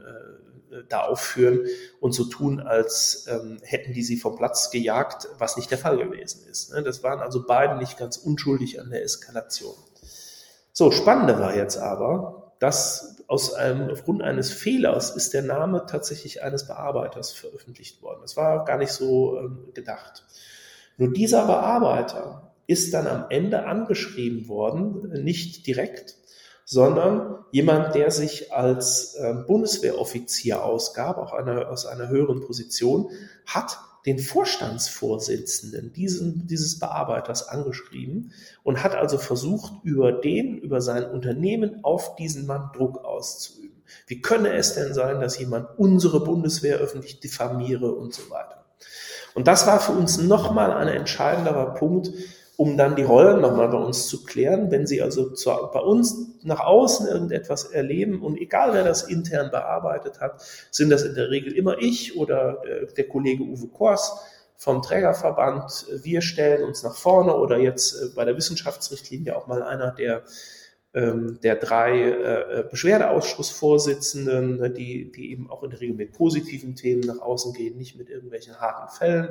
[0.88, 1.66] da aufführen
[2.00, 5.98] und so tun, als ähm, hätten die sie vom Platz gejagt, was nicht der Fall
[5.98, 6.72] gewesen ist.
[6.72, 6.82] Ne?
[6.82, 9.74] Das waren also beide nicht ganz unschuldig an der Eskalation.
[10.82, 16.42] So, spannende war jetzt aber, dass aus einem, aufgrund eines Fehlers ist der Name tatsächlich
[16.42, 18.18] eines Bearbeiters veröffentlicht worden.
[18.22, 20.24] Das war gar nicht so ähm, gedacht.
[20.96, 26.16] Nur dieser Bearbeiter ist dann am Ende angeschrieben worden, nicht direkt,
[26.64, 33.08] sondern jemand, der sich als äh, Bundeswehroffizier ausgab, auch eine, aus einer höheren Position,
[33.46, 38.32] hat den Vorstandsvorsitzenden diesen, dieses Bearbeiters angeschrieben
[38.62, 43.82] und hat also versucht, über den, über sein Unternehmen auf diesen Mann Druck auszuüben.
[44.06, 48.64] Wie könne es denn sein, dass jemand unsere Bundeswehr öffentlich diffamiere und so weiter?
[49.34, 52.10] Und das war für uns nochmal ein entscheidenderer Punkt,
[52.56, 54.70] um dann die Rollen nochmal bei uns zu klären.
[54.70, 59.50] Wenn Sie also zu, bei uns nach außen irgendetwas erleben und egal wer das intern
[59.50, 64.20] bearbeitet hat, sind das in der Regel immer ich oder äh, der Kollege Uwe Kors
[64.56, 65.86] vom Trägerverband.
[66.02, 70.22] Wir stellen uns nach vorne oder jetzt äh, bei der Wissenschaftsrichtlinie auch mal einer der
[70.94, 77.00] ähm, der drei äh, Beschwerdeausschussvorsitzenden, die, die eben auch in der Regel mit positiven Themen
[77.00, 79.30] nach außen gehen, nicht mit irgendwelchen harten Fällen.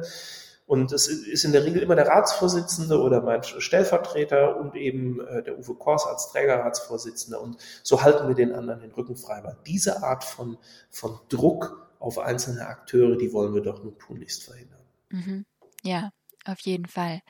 [0.72, 5.44] Und es ist in der Regel immer der Ratsvorsitzende oder mein Stellvertreter und eben äh,
[5.44, 7.42] der Uwe Kors als Trägerratsvorsitzender.
[7.42, 9.44] Und so halten wir den anderen den Rücken frei.
[9.44, 10.58] Weil diese Art von,
[10.90, 14.80] von Druck auf einzelne Akteure, die wollen wir doch nun tunlichst verhindern.
[15.10, 15.46] Mhm.
[15.84, 16.14] Ja,
[16.46, 17.22] auf jeden Fall.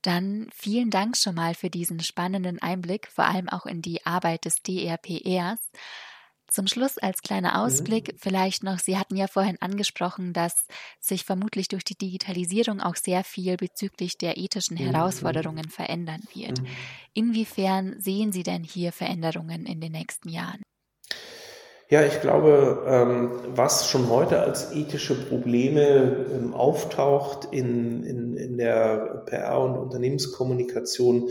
[0.00, 4.46] Dann vielen Dank schon mal für diesen spannenden Einblick, vor allem auch in die Arbeit
[4.46, 5.60] des DRPRs.
[6.48, 7.56] Zum Schluss als kleiner mhm.
[7.56, 8.18] Ausblick mhm.
[8.18, 10.66] vielleicht noch, Sie hatten ja vorhin angesprochen, dass
[11.00, 14.90] sich vermutlich durch die Digitalisierung auch sehr viel bezüglich der ethischen mhm.
[14.90, 16.60] Herausforderungen verändern wird.
[16.60, 16.66] Mhm.
[17.14, 20.62] Inwiefern sehen Sie denn hier Veränderungen in den nächsten Jahren?
[21.88, 28.58] Ja, ich glaube, ähm, was schon heute als ethische Probleme ähm, auftaucht in, in, in
[28.58, 31.28] der PR- und Unternehmenskommunikation,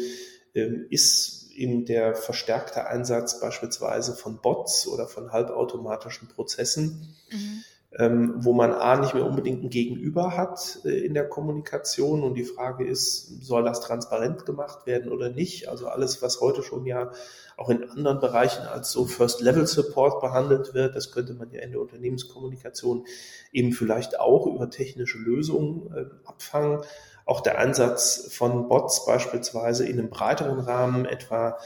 [0.53, 7.63] ähm, ist eben der verstärkte Einsatz beispielsweise von Bots oder von halbautomatischen Prozessen, mhm.
[7.97, 12.35] ähm, wo man A nicht mehr unbedingt ein Gegenüber hat äh, in der Kommunikation und
[12.35, 15.69] die Frage ist, soll das transparent gemacht werden oder nicht?
[15.69, 17.11] Also alles, was heute schon ja
[17.57, 21.79] auch in anderen Bereichen als so First-Level-Support behandelt wird, das könnte man ja in der
[21.79, 23.05] Unternehmenskommunikation
[23.53, 26.81] eben vielleicht auch über technische Lösungen äh, abfangen
[27.25, 31.57] auch der Ansatz von Bots beispielsweise in einem breiteren Rahmen etwa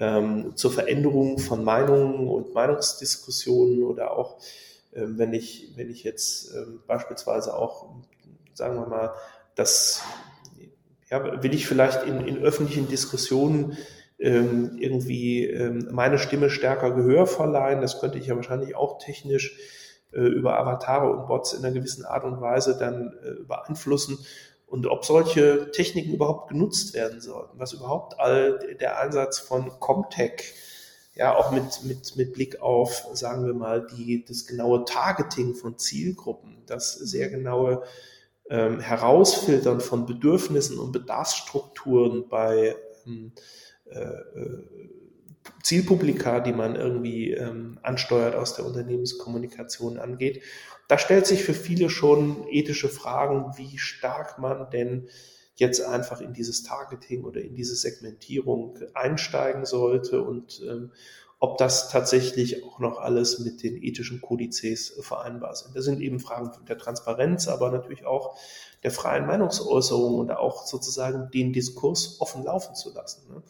[0.00, 4.38] ähm, zur Veränderung von Meinungen und Meinungsdiskussionen oder auch
[4.92, 7.86] ähm, wenn ich wenn ich jetzt ähm, beispielsweise auch
[8.54, 9.14] sagen wir mal
[9.54, 10.02] das
[11.10, 13.76] ja, will ich vielleicht in, in öffentlichen Diskussionen
[14.18, 17.80] ähm, irgendwie ähm, meine Stimme stärker Gehör verleihen.
[17.80, 19.56] Das könnte ich ja wahrscheinlich auch technisch
[20.12, 24.18] äh, über Avatare und Bots in einer gewissen Art und Weise dann äh, beeinflussen
[24.74, 30.52] und ob solche Techniken überhaupt genutzt werden sollten, was überhaupt all der Einsatz von Comtech,
[31.14, 35.78] ja, auch mit, mit, mit Blick auf, sagen wir mal, die, das genaue Targeting von
[35.78, 37.84] Zielgruppen, das sehr genaue
[38.50, 42.74] ähm, Herausfiltern von Bedürfnissen und Bedarfsstrukturen bei
[43.06, 43.30] ähm,
[43.84, 44.64] äh, äh
[45.62, 50.42] Zielpublika, die man irgendwie ähm, ansteuert aus der Unternehmenskommunikation angeht
[50.88, 55.08] da stellt sich für viele schon ethische Fragen, wie stark man denn
[55.56, 60.90] jetzt einfach in dieses Targeting oder in diese Segmentierung einsteigen sollte und ähm,
[61.38, 65.76] ob das tatsächlich auch noch alles mit den ethischen Kodizes vereinbar sind.
[65.76, 68.36] Das sind eben Fragen der Transparenz, aber natürlich auch
[68.82, 73.28] der freien Meinungsäußerung und auch sozusagen den Diskurs offen laufen zu lassen.
[73.28, 73.42] Ne?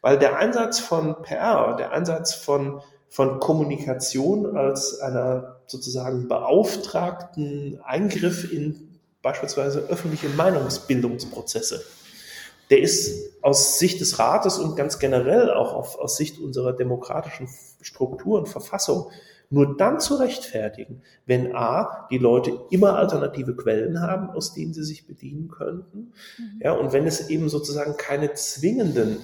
[0.00, 8.50] Weil der Einsatz von PR, der Einsatz von von Kommunikation als einer sozusagen beauftragten Eingriff
[8.50, 11.84] in beispielsweise öffentliche Meinungsbildungsprozesse.
[12.70, 17.48] Der ist aus Sicht des Rates und ganz generell auch auf, aus Sicht unserer demokratischen
[17.80, 19.10] Struktur und Verfassung
[19.52, 24.84] nur dann zu rechtfertigen, wenn A, die Leute immer alternative Quellen haben, aus denen sie
[24.84, 26.60] sich bedienen könnten, mhm.
[26.60, 29.18] ja, und wenn es eben sozusagen keine zwingenden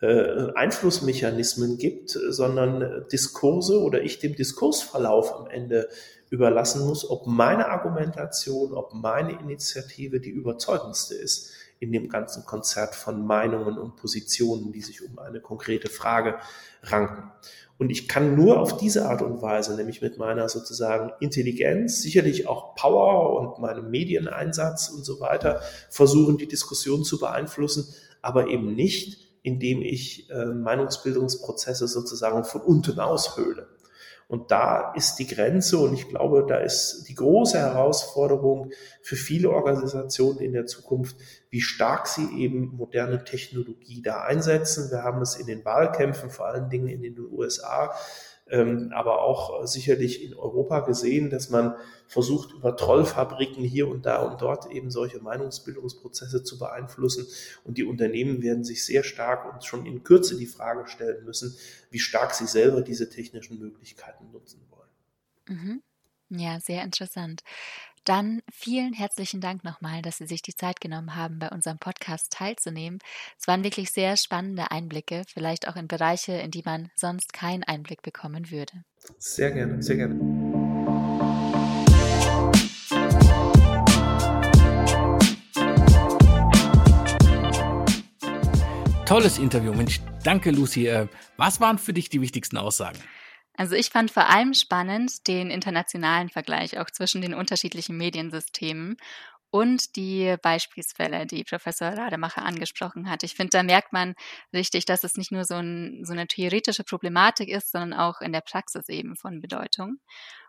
[0.00, 5.88] äh, Einflussmechanismen gibt, sondern Diskurse oder ich dem Diskursverlauf am Ende
[6.30, 12.94] überlassen muss, ob meine Argumentation, ob meine Initiative die überzeugendste ist in dem ganzen Konzert
[12.94, 16.38] von Meinungen und Positionen, die sich um eine konkrete Frage
[16.82, 17.30] ranken.
[17.76, 22.46] Und ich kann nur auf diese Art und Weise, nämlich mit meiner sozusagen Intelligenz, sicherlich
[22.46, 27.92] auch Power und meinem Medieneinsatz und so weiter, versuchen, die Diskussion zu beeinflussen,
[28.22, 33.68] aber eben nicht indem ich äh, Meinungsbildungsprozesse sozusagen von unten aushöhle.
[34.26, 38.70] Und da ist die Grenze und ich glaube, da ist die große Herausforderung
[39.02, 41.16] für viele Organisationen in der Zukunft,
[41.50, 44.90] wie stark sie eben moderne Technologie da einsetzen.
[44.90, 47.94] Wir haben es in den Wahlkämpfen, vor allen Dingen in den USA,
[48.92, 51.74] aber auch sicherlich in Europa gesehen, dass man
[52.06, 57.26] versucht, über Trollfabriken hier und da und dort eben solche Meinungsbildungsprozesse zu beeinflussen.
[57.64, 61.56] Und die Unternehmen werden sich sehr stark und schon in Kürze die Frage stellen müssen,
[61.90, 65.58] wie stark sie selber diese technischen Möglichkeiten nutzen wollen.
[65.58, 65.82] Mhm.
[66.30, 67.42] Ja, sehr interessant.
[68.04, 72.30] Dann vielen herzlichen Dank nochmal, dass Sie sich die Zeit genommen haben, bei unserem Podcast
[72.32, 72.98] teilzunehmen.
[73.40, 77.64] Es waren wirklich sehr spannende Einblicke, vielleicht auch in Bereiche, in die man sonst keinen
[77.64, 78.84] Einblick bekommen würde.
[79.18, 80.20] Sehr gerne, sehr gerne.
[89.06, 90.02] Tolles Interview, Mensch.
[90.24, 90.88] Danke, Lucy.
[90.88, 92.98] Äh, was waren für dich die wichtigsten Aussagen?
[93.56, 98.96] Also ich fand vor allem spannend den internationalen Vergleich auch zwischen den unterschiedlichen Mediensystemen
[99.54, 103.22] und die Beispielsfälle, die Professor Rademacher angesprochen hat.
[103.22, 104.16] Ich finde, da merkt man
[104.52, 108.32] richtig, dass es nicht nur so, ein, so, eine theoretische Problematik ist, sondern auch in
[108.32, 110.00] der Praxis eben von Bedeutung.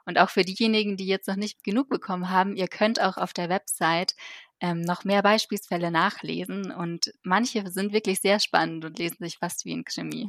[0.05, 3.31] Und auch für diejenigen, die jetzt noch nicht genug bekommen haben, ihr könnt auch auf
[3.31, 4.15] der Website
[4.59, 9.65] ähm, noch mehr Beispielsfälle nachlesen und manche sind wirklich sehr spannend und lesen sich fast
[9.65, 10.27] wie ein Krimi.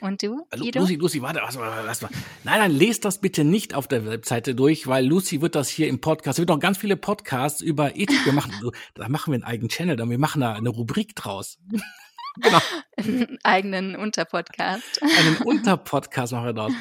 [0.00, 0.80] Und du, Guido?
[0.80, 2.10] Lucy, Lucy, warte, lass mal, lass mal.
[2.44, 5.88] Nein, nein, lest das bitte nicht auf der Webseite durch, weil Lucy wird das hier
[5.88, 8.50] im Podcast, es wird noch ganz viele Podcasts über Ethik gemacht.
[8.94, 11.58] da machen wir einen eigenen Channel, dann wir machen da eine Rubrik draus.
[12.42, 12.58] Genau.
[12.96, 15.02] Einen eigenen Unterpodcast.
[15.02, 16.72] Einen Unterpodcast machen wir dort.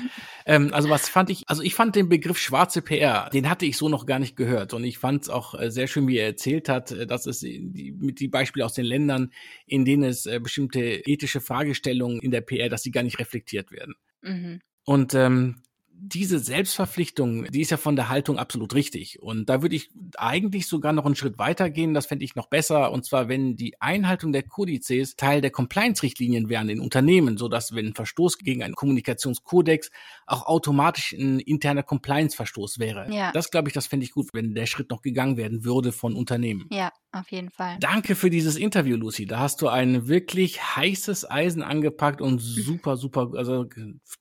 [0.46, 3.78] Ähm, also was fand ich, also ich fand den Begriff schwarze PR, den hatte ich
[3.78, 4.74] so noch gar nicht gehört.
[4.74, 7.40] Und ich fand es auch äh, sehr schön, wie er erzählt hat, äh, dass es
[7.40, 9.32] die, mit die Beispiele aus den Ländern,
[9.66, 13.72] in denen es äh, bestimmte ethische Fragestellungen in der PR, dass sie gar nicht reflektiert
[13.72, 13.96] werden.
[14.22, 14.62] Mhm.
[14.84, 15.64] Und ähm,
[15.98, 19.22] diese Selbstverpflichtung, die ist ja von der Haltung absolut richtig.
[19.22, 21.94] Und da würde ich eigentlich sogar noch einen Schritt weiter gehen.
[21.94, 22.92] Das fände ich noch besser.
[22.92, 27.74] Und zwar, wenn die Einhaltung der Kodizes Teil der Compliance-Richtlinien wären in Unternehmen, so dass
[27.74, 29.90] wenn ein Verstoß gegen einen Kommunikationskodex
[30.28, 33.12] auch automatisch ein interner Compliance-Verstoß wäre.
[33.12, 33.32] Ja.
[33.32, 36.16] Das glaube ich, das fände ich gut, wenn der Schritt noch gegangen werden würde von
[36.16, 36.68] Unternehmen.
[36.72, 37.78] Ja, auf jeden Fall.
[37.80, 39.26] Danke für dieses Interview, Lucy.
[39.26, 43.66] Da hast du ein wirklich heißes Eisen angepackt und super, super, also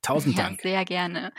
[0.01, 0.62] tausend ja, Dank.
[0.62, 1.33] Sehr gerne.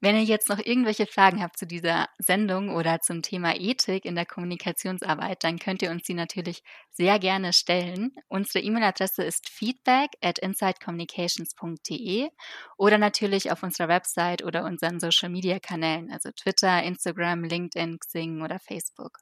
[0.00, 4.14] Wenn ihr jetzt noch irgendwelche Fragen habt zu dieser Sendung oder zum Thema Ethik in
[4.14, 8.12] der Kommunikationsarbeit, dann könnt ihr uns die natürlich sehr gerne stellen.
[8.28, 12.28] Unsere E-Mail-Adresse ist feedback at insidecommunications.de
[12.76, 19.18] oder natürlich auf unserer Website oder unseren Social-Media-Kanälen, also Twitter, Instagram, LinkedIn, Xing oder Facebook.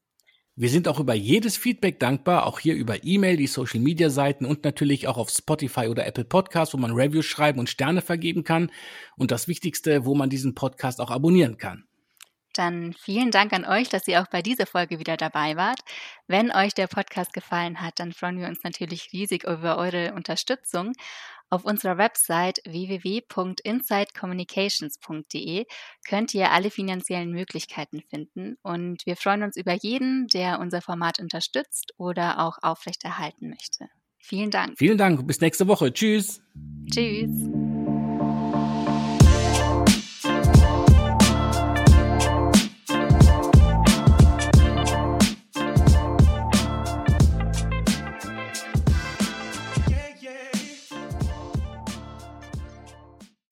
[0.60, 4.44] Wir sind auch über jedes Feedback dankbar, auch hier über E-Mail, die Social Media Seiten
[4.44, 8.42] und natürlich auch auf Spotify oder Apple Podcasts, wo man Reviews schreiben und Sterne vergeben
[8.42, 8.72] kann.
[9.16, 11.87] Und das Wichtigste, wo man diesen Podcast auch abonnieren kann.
[12.58, 15.78] Dann vielen Dank an euch, dass ihr auch bei dieser Folge wieder dabei wart.
[16.26, 20.94] Wenn euch der Podcast gefallen hat, dann freuen wir uns natürlich riesig über eure Unterstützung.
[21.50, 25.66] Auf unserer Website www.insidecommunications.de
[26.06, 31.20] könnt ihr alle finanziellen Möglichkeiten finden und wir freuen uns über jeden, der unser Format
[31.20, 33.86] unterstützt oder auch aufrechterhalten möchte.
[34.18, 34.76] Vielen Dank.
[34.76, 35.24] Vielen Dank.
[35.28, 35.92] Bis nächste Woche.
[35.92, 36.42] Tschüss.
[36.92, 37.30] Tschüss.